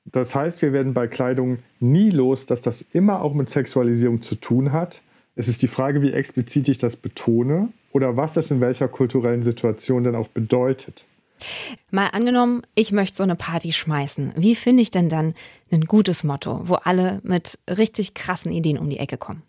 Das 0.04 0.34
heißt, 0.34 0.60
wir 0.62 0.72
werden 0.72 0.94
bei 0.94 1.06
Kleidung 1.06 1.58
nie 1.80 2.10
los, 2.10 2.46
dass 2.46 2.60
das 2.60 2.84
immer 2.92 3.22
auch 3.22 3.34
mit 3.34 3.48
Sexualisierung 3.48 4.22
zu 4.22 4.34
tun 4.34 4.72
hat. 4.72 5.00
Es 5.34 5.48
ist 5.48 5.62
die 5.62 5.68
Frage, 5.68 6.02
wie 6.02 6.12
explizit 6.12 6.68
ich 6.68 6.78
das 6.78 6.96
betone 6.96 7.70
oder 7.92 8.16
was 8.16 8.34
das 8.34 8.50
in 8.50 8.60
welcher 8.60 8.88
kulturellen 8.88 9.42
Situation 9.42 10.04
denn 10.04 10.14
auch 10.14 10.28
bedeutet. 10.28 11.04
Mal 11.90 12.08
angenommen, 12.08 12.62
ich 12.74 12.92
möchte 12.92 13.16
so 13.16 13.22
eine 13.22 13.34
Party 13.34 13.72
schmeißen. 13.72 14.34
Wie 14.36 14.54
finde 14.54 14.82
ich 14.82 14.90
denn 14.90 15.08
dann 15.08 15.34
ein 15.72 15.84
gutes 15.86 16.22
Motto, 16.22 16.60
wo 16.64 16.74
alle 16.74 17.20
mit 17.24 17.58
richtig 17.68 18.14
krassen 18.14 18.52
Ideen 18.52 18.78
um 18.78 18.88
die 18.88 18.98
Ecke 18.98 19.16
kommen? 19.16 19.42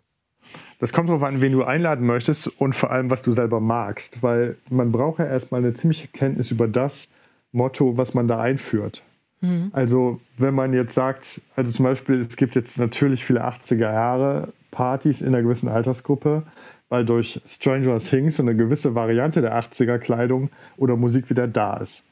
Das 0.78 0.92
kommt 0.92 1.08
darauf 1.08 1.22
an, 1.22 1.40
wen 1.40 1.52
du 1.52 1.64
einladen 1.64 2.06
möchtest 2.06 2.48
und 2.60 2.74
vor 2.74 2.90
allem, 2.90 3.10
was 3.10 3.22
du 3.22 3.32
selber 3.32 3.60
magst, 3.60 4.22
weil 4.22 4.56
man 4.68 4.92
braucht 4.92 5.20
ja 5.20 5.26
erstmal 5.26 5.60
eine 5.60 5.74
ziemliche 5.74 6.08
Kenntnis 6.08 6.50
über 6.50 6.68
das 6.68 7.08
Motto, 7.52 7.96
was 7.96 8.14
man 8.14 8.28
da 8.28 8.40
einführt. 8.40 9.02
Mhm. 9.40 9.70
Also 9.72 10.20
wenn 10.38 10.54
man 10.54 10.72
jetzt 10.72 10.94
sagt, 10.94 11.40
also 11.54 11.72
zum 11.72 11.84
Beispiel, 11.84 12.20
es 12.20 12.36
gibt 12.36 12.54
jetzt 12.54 12.78
natürlich 12.78 13.24
viele 13.24 13.44
80er 13.44 13.92
Jahre 13.92 14.52
Partys 14.70 15.20
in 15.20 15.28
einer 15.28 15.42
gewissen 15.42 15.68
Altersgruppe, 15.68 16.42
weil 16.88 17.04
durch 17.04 17.40
Stranger 17.46 17.98
Things 18.00 18.36
so 18.36 18.42
eine 18.42 18.54
gewisse 18.54 18.94
Variante 18.94 19.40
der 19.40 19.58
80er 19.58 19.98
Kleidung 19.98 20.50
oder 20.76 20.96
Musik 20.96 21.30
wieder 21.30 21.48
da 21.48 21.78
ist. 21.78 22.04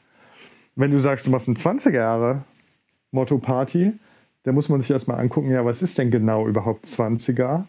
Wenn 0.75 0.91
du 0.91 0.99
sagst, 0.99 1.25
du 1.25 1.29
machst 1.29 1.47
eine 1.47 1.57
20er 1.57 1.93
Jahre 1.93 2.43
Motto 3.11 3.37
Party, 3.37 3.93
dann 4.43 4.55
muss 4.55 4.69
man 4.69 4.81
sich 4.81 4.91
erstmal 4.91 5.19
angucken, 5.19 5.49
ja, 5.49 5.65
was 5.65 5.81
ist 5.81 5.97
denn 5.97 6.11
genau 6.11 6.47
überhaupt 6.47 6.85
20er? 6.85 7.63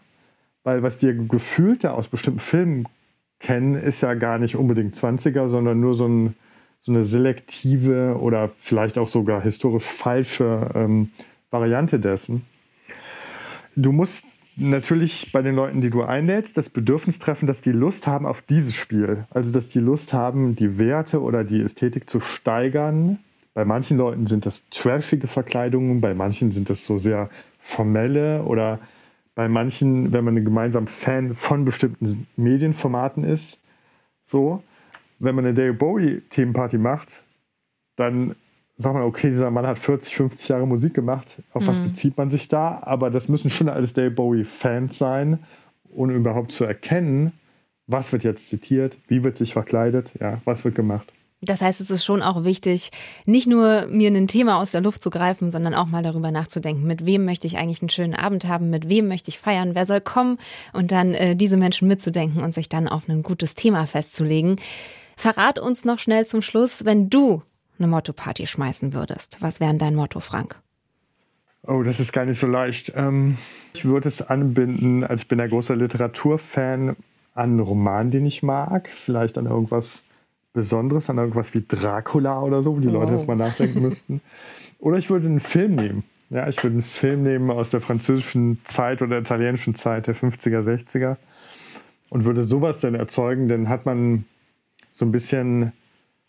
Weil 0.63 0.83
was 0.83 0.97
die 0.97 1.27
Gefühlte 1.27 1.93
aus 1.93 2.09
bestimmten 2.09 2.39
Filmen 2.39 2.87
kennen, 3.39 3.75
ist 3.75 4.01
ja 4.01 4.13
gar 4.13 4.37
nicht 4.37 4.55
unbedingt 4.55 4.95
20er, 4.95 5.47
sondern 5.47 5.79
nur 5.79 5.93
so 5.93 6.07
ein 6.07 6.35
so 6.79 6.91
eine 6.91 7.03
selektive 7.03 8.17
oder 8.19 8.51
vielleicht 8.59 8.97
auch 8.97 9.07
sogar 9.07 9.41
historisch 9.41 9.83
falsche 9.83 10.69
ähm, 10.75 11.11
Variante 11.49 11.99
dessen. 11.99 12.45
Du 13.75 13.91
musst 13.91 14.23
natürlich 14.57 15.31
bei 15.31 15.41
den 15.41 15.55
Leuten, 15.55 15.81
die 15.81 15.89
du 15.89 16.03
einlädst, 16.03 16.57
das 16.57 16.69
Bedürfnis 16.69 17.19
treffen, 17.19 17.47
dass 17.47 17.61
die 17.61 17.71
Lust 17.71 18.07
haben 18.07 18.25
auf 18.25 18.41
dieses 18.41 18.75
Spiel. 18.75 19.25
Also, 19.29 19.51
dass 19.51 19.69
die 19.69 19.79
Lust 19.79 20.13
haben, 20.13 20.55
die 20.55 20.79
Werte 20.79 21.21
oder 21.21 21.43
die 21.43 21.61
Ästhetik 21.61 22.09
zu 22.09 22.19
steigern. 22.19 23.19
Bei 23.53 23.65
manchen 23.65 23.97
Leuten 23.97 24.27
sind 24.27 24.45
das 24.45 24.63
trashige 24.69 25.27
Verkleidungen, 25.27 26.01
bei 26.01 26.13
manchen 26.13 26.51
sind 26.51 26.69
das 26.69 26.85
so 26.85 26.97
sehr 26.97 27.29
formelle 27.59 28.43
oder 28.43 28.79
bei 29.35 29.47
manchen, 29.47 30.13
wenn 30.13 30.23
man 30.23 30.43
gemeinsam 30.43 30.87
Fan 30.87 31.35
von 31.35 31.65
bestimmten 31.65 32.27
Medienformaten 32.35 33.23
ist, 33.23 33.59
so 34.23 34.63
wenn 35.19 35.35
man 35.35 35.45
eine 35.45 35.53
David 35.53 35.79
Bowie-Themenparty 35.79 36.77
macht, 36.77 37.23
dann 37.95 38.35
sagt 38.77 38.93
man, 38.93 39.03
okay, 39.03 39.29
dieser 39.29 39.49
Mann 39.49 39.65
hat 39.65 39.79
40, 39.79 40.15
50 40.15 40.49
Jahre 40.49 40.67
Musik 40.67 40.93
gemacht. 40.93 41.41
Auf 41.53 41.63
mhm. 41.63 41.67
was 41.67 41.79
bezieht 41.79 42.17
man 42.17 42.29
sich 42.29 42.47
da? 42.47 42.79
Aber 42.83 43.09
das 43.09 43.27
müssen 43.27 43.49
schon 43.49 43.69
alles 43.69 43.93
David 43.93 44.15
Bowie-Fans 44.15 44.97
sein, 44.97 45.39
um 45.89 46.09
überhaupt 46.09 46.51
zu 46.51 46.63
erkennen, 46.63 47.33
was 47.87 48.11
wird 48.11 48.23
jetzt 48.23 48.47
zitiert, 48.47 48.97
wie 49.07 49.23
wird 49.23 49.37
sich 49.37 49.53
verkleidet, 49.53 50.11
ja, 50.19 50.41
was 50.45 50.63
wird 50.65 50.75
gemacht. 50.75 51.11
Das 51.41 51.61
heißt, 51.61 51.81
es 51.81 51.91
ist 51.91 52.03
schon 52.03 52.23
auch 52.23 52.43
wichtig, 52.43 52.89
nicht 53.27 53.45
nur 53.45 53.85
mir 53.87 54.09
ein 54.09 54.27
Thema 54.27 54.57
aus 54.57 54.71
der 54.71 54.81
Luft 54.81 55.03
zu 55.03 55.11
greifen, 55.11 55.51
sondern 55.51 55.75
auch 55.75 55.85
mal 55.85 56.01
darüber 56.01 56.31
nachzudenken, 56.31 56.87
mit 56.87 57.05
wem 57.05 57.25
möchte 57.25 57.45
ich 57.45 57.57
eigentlich 57.57 57.81
einen 57.81 57.89
schönen 57.89 58.15
Abend 58.15 58.47
haben, 58.47 58.71
mit 58.71 58.89
wem 58.89 59.07
möchte 59.07 59.29
ich 59.29 59.37
feiern, 59.37 59.75
wer 59.75 59.85
soll 59.85 60.01
kommen 60.01 60.39
und 60.73 60.91
dann 60.91 61.13
äh, 61.13 61.35
diese 61.35 61.57
Menschen 61.57 61.87
mitzudenken 61.87 62.41
und 62.41 62.55
sich 62.55 62.69
dann 62.69 62.87
auf 62.87 63.07
ein 63.07 63.21
gutes 63.21 63.53
Thema 63.53 63.85
festzulegen. 63.85 64.55
Verrat 65.17 65.57
uns 65.57 65.83
noch 65.83 65.97
schnell 65.97 66.27
zum 66.27 66.43
Schluss, 66.43 66.85
wenn 66.85 67.09
du 67.09 67.41
eine 67.79 67.87
Motto-Party 67.87 68.45
schmeißen 68.45 68.93
würdest. 68.93 69.37
Was 69.41 69.59
wäre 69.59 69.75
dein 69.75 69.95
Motto, 69.95 70.19
Frank? 70.19 70.61
Oh, 71.63 71.81
das 71.81 71.99
ist 71.99 72.13
gar 72.13 72.25
nicht 72.25 72.39
so 72.39 72.45
leicht. 72.45 72.93
Ähm, 72.95 73.39
ich 73.73 73.83
würde 73.83 74.09
es 74.09 74.21
anbinden, 74.21 75.03
also 75.03 75.21
ich 75.23 75.27
bin 75.27 75.41
ein 75.41 75.49
großer 75.49 75.75
Literaturfan, 75.75 76.89
an 76.89 76.95
einen 77.33 77.59
Roman, 77.59 78.11
den 78.11 78.25
ich 78.27 78.43
mag, 78.43 78.89
vielleicht 78.89 79.39
an 79.39 79.47
irgendwas 79.47 80.03
Besonderes, 80.53 81.09
an 81.09 81.17
irgendwas 81.17 81.53
wie 81.55 81.65
Dracula 81.67 82.41
oder 82.41 82.61
so, 82.61 82.75
wo 82.75 82.79
die 82.79 82.87
oh. 82.87 82.91
Leute 82.91 83.13
erstmal 83.13 83.37
nachdenken 83.37 83.81
müssten. 83.81 84.21
Oder 84.79 84.97
ich 84.97 85.09
würde 85.09 85.25
einen 85.25 85.39
Film 85.39 85.75
nehmen. 85.75 86.03
Ja, 86.29 86.47
ich 86.47 86.61
würde 86.63 86.75
einen 86.75 86.83
Film 86.83 87.23
nehmen 87.23 87.49
aus 87.49 87.71
der 87.71 87.81
französischen 87.81 88.61
Zeit 88.65 89.01
oder 89.01 89.09
der 89.09 89.21
italienischen 89.21 89.73
Zeit 89.73 90.05
der 90.05 90.15
50er, 90.15 90.61
60er 90.61 91.17
und 92.09 92.23
würde 92.23 92.43
sowas 92.43 92.79
dann 92.79 92.93
erzeugen, 92.93 93.47
dann 93.47 93.67
hat 93.67 93.85
man 93.87 94.25
so 94.97 95.05
ein 95.05 95.11
bisschen, 95.11 95.73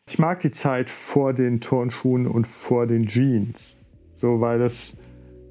ich 0.07 0.19
mag 0.19 0.41
die 0.41 0.51
Zeit 0.51 0.91
vor 0.91 1.33
den 1.33 1.63
Turnschuhen 1.63 2.27
und 2.27 2.47
vor 2.47 2.87
den 2.87 3.07
Jeans. 3.07 3.79
So, 4.13 4.43
weil 4.43 4.59
das 4.59 4.95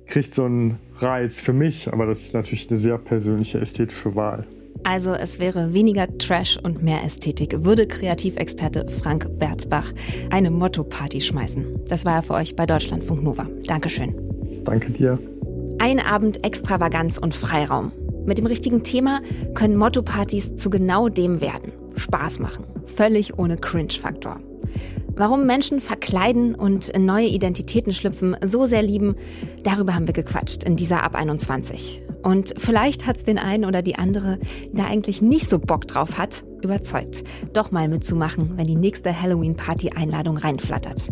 kriegt 0.05 0.35
so 0.35 0.43
einen 0.43 0.77
Reiz 0.99 1.41
für 1.41 1.51
mich, 1.51 1.91
aber 1.91 2.05
das 2.05 2.19
ist 2.19 2.35
natürlich 2.35 2.69
eine 2.69 2.77
sehr 2.77 2.99
persönliche 2.99 3.59
ästhetische 3.59 4.15
Wahl. 4.15 4.45
Also 4.83 5.13
es 5.13 5.39
wäre 5.39 5.73
weniger 5.73 6.15
Trash 6.19 6.59
und 6.61 6.83
mehr 6.83 7.03
Ästhetik, 7.03 7.65
würde 7.65 7.87
Kreativexperte 7.87 8.87
Frank 8.87 9.39
Berzbach 9.39 9.91
eine 10.29 10.51
Motto-Party 10.51 11.19
schmeißen. 11.19 11.85
Das 11.89 12.05
war 12.05 12.17
er 12.17 12.21
für 12.21 12.35
euch 12.35 12.55
bei 12.55 12.67
Deutschlandfunk 12.67 13.23
Nova. 13.23 13.49
Dankeschön. 13.65 14.13
Danke 14.63 14.91
dir. 14.91 15.17
Ein 15.79 15.99
Abend 15.99 16.45
Extravaganz 16.45 17.17
und 17.17 17.33
Freiraum. 17.33 17.91
Mit 18.27 18.37
dem 18.37 18.45
richtigen 18.45 18.83
Thema 18.83 19.21
können 19.55 19.75
Motto-Partys 19.75 20.55
zu 20.57 20.69
genau 20.69 21.09
dem 21.09 21.41
werden. 21.41 21.86
Spaß 21.97 22.39
machen. 22.39 22.65
Völlig 22.85 23.37
ohne 23.37 23.57
Cringe-Faktor. 23.57 24.39
Warum 25.15 25.47
Menschen 25.47 25.81
verkleiden 25.81 26.53
und 26.53 26.89
in 26.89 27.05
neue 27.05 27.27
Identitäten 27.27 27.91
schlüpfen 27.91 28.37
so 28.45 28.67
sehr 28.67 28.83
lieben, 28.83 29.15
darüber 29.63 29.95
haben 29.95 30.07
wir 30.07 30.13
gequatscht 30.13 30.63
in 30.63 30.75
dieser 30.75 31.03
Ab 31.03 31.15
21. 31.15 32.03
Und 32.21 32.53
vielleicht 32.57 33.07
hat's 33.07 33.23
den 33.23 33.39
einen 33.39 33.65
oder 33.65 33.81
die 33.81 33.95
andere, 33.95 34.37
da 34.73 34.85
eigentlich 34.85 35.21
nicht 35.21 35.49
so 35.49 35.59
Bock 35.59 35.87
drauf 35.87 36.17
hat, 36.17 36.43
überzeugt, 36.61 37.23
doch 37.53 37.71
mal 37.71 37.87
mitzumachen, 37.87 38.57
wenn 38.57 38.67
die 38.67 38.75
nächste 38.75 39.19
Halloween-Party-Einladung 39.19 40.37
reinflattert. 40.37 41.11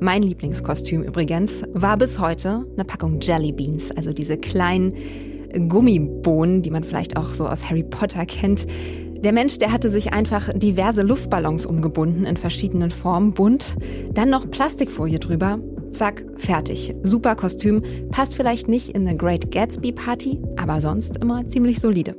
Mein 0.00 0.22
Lieblingskostüm 0.22 1.02
übrigens 1.02 1.64
war 1.72 1.96
bis 1.96 2.18
heute 2.18 2.64
eine 2.74 2.84
Packung 2.84 3.20
Jelly 3.20 3.52
Beans, 3.52 3.90
also 3.90 4.12
diese 4.12 4.38
kleinen 4.38 4.94
Gummibohnen, 5.68 6.62
die 6.62 6.70
man 6.70 6.84
vielleicht 6.84 7.16
auch 7.16 7.34
so 7.34 7.46
aus 7.46 7.68
Harry 7.68 7.82
Potter 7.82 8.24
kennt. 8.26 8.66
Der 9.24 9.32
Mensch, 9.32 9.58
der 9.58 9.70
hatte 9.70 9.88
sich 9.88 10.12
einfach 10.12 10.50
diverse 10.52 11.02
Luftballons 11.02 11.64
umgebunden 11.64 12.24
in 12.24 12.36
verschiedenen 12.36 12.90
Formen, 12.90 13.32
bunt, 13.32 13.76
dann 14.12 14.30
noch 14.30 14.50
Plastikfolie 14.50 15.20
drüber. 15.20 15.60
Zack, 15.92 16.24
fertig. 16.36 16.96
Super 17.04 17.36
Kostüm, 17.36 17.82
passt 18.10 18.34
vielleicht 18.34 18.66
nicht 18.66 18.90
in 18.90 19.06
eine 19.06 19.16
Great 19.16 19.52
Gatsby 19.52 19.92
Party, 19.92 20.40
aber 20.56 20.80
sonst 20.80 21.18
immer 21.18 21.46
ziemlich 21.46 21.78
solide. 21.78 22.16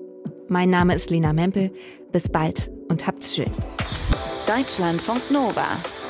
Mein 0.47 0.69
Name 0.69 0.95
ist 0.95 1.09
Lena 1.09 1.33
Mempel. 1.33 1.71
Bis 2.13 2.29
bald 2.29 2.71
und 2.87 3.05
habt's 3.05 3.35
schön. 3.35 3.51
Deutschlandfunk 4.47 5.29
Nova 5.29 5.65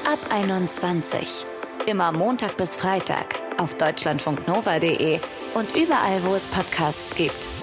ab 0.06 0.20
21. 0.30 1.46
Immer 1.88 2.12
Montag 2.12 2.56
bis 2.58 2.76
Freitag 2.76 3.36
auf 3.58 3.74
deutschlandfunknova.de 3.76 5.20
und 5.56 5.76
überall, 5.76 6.24
wo 6.24 6.36
es 6.36 6.46
Podcasts 6.48 7.16
gibt. 7.16 7.63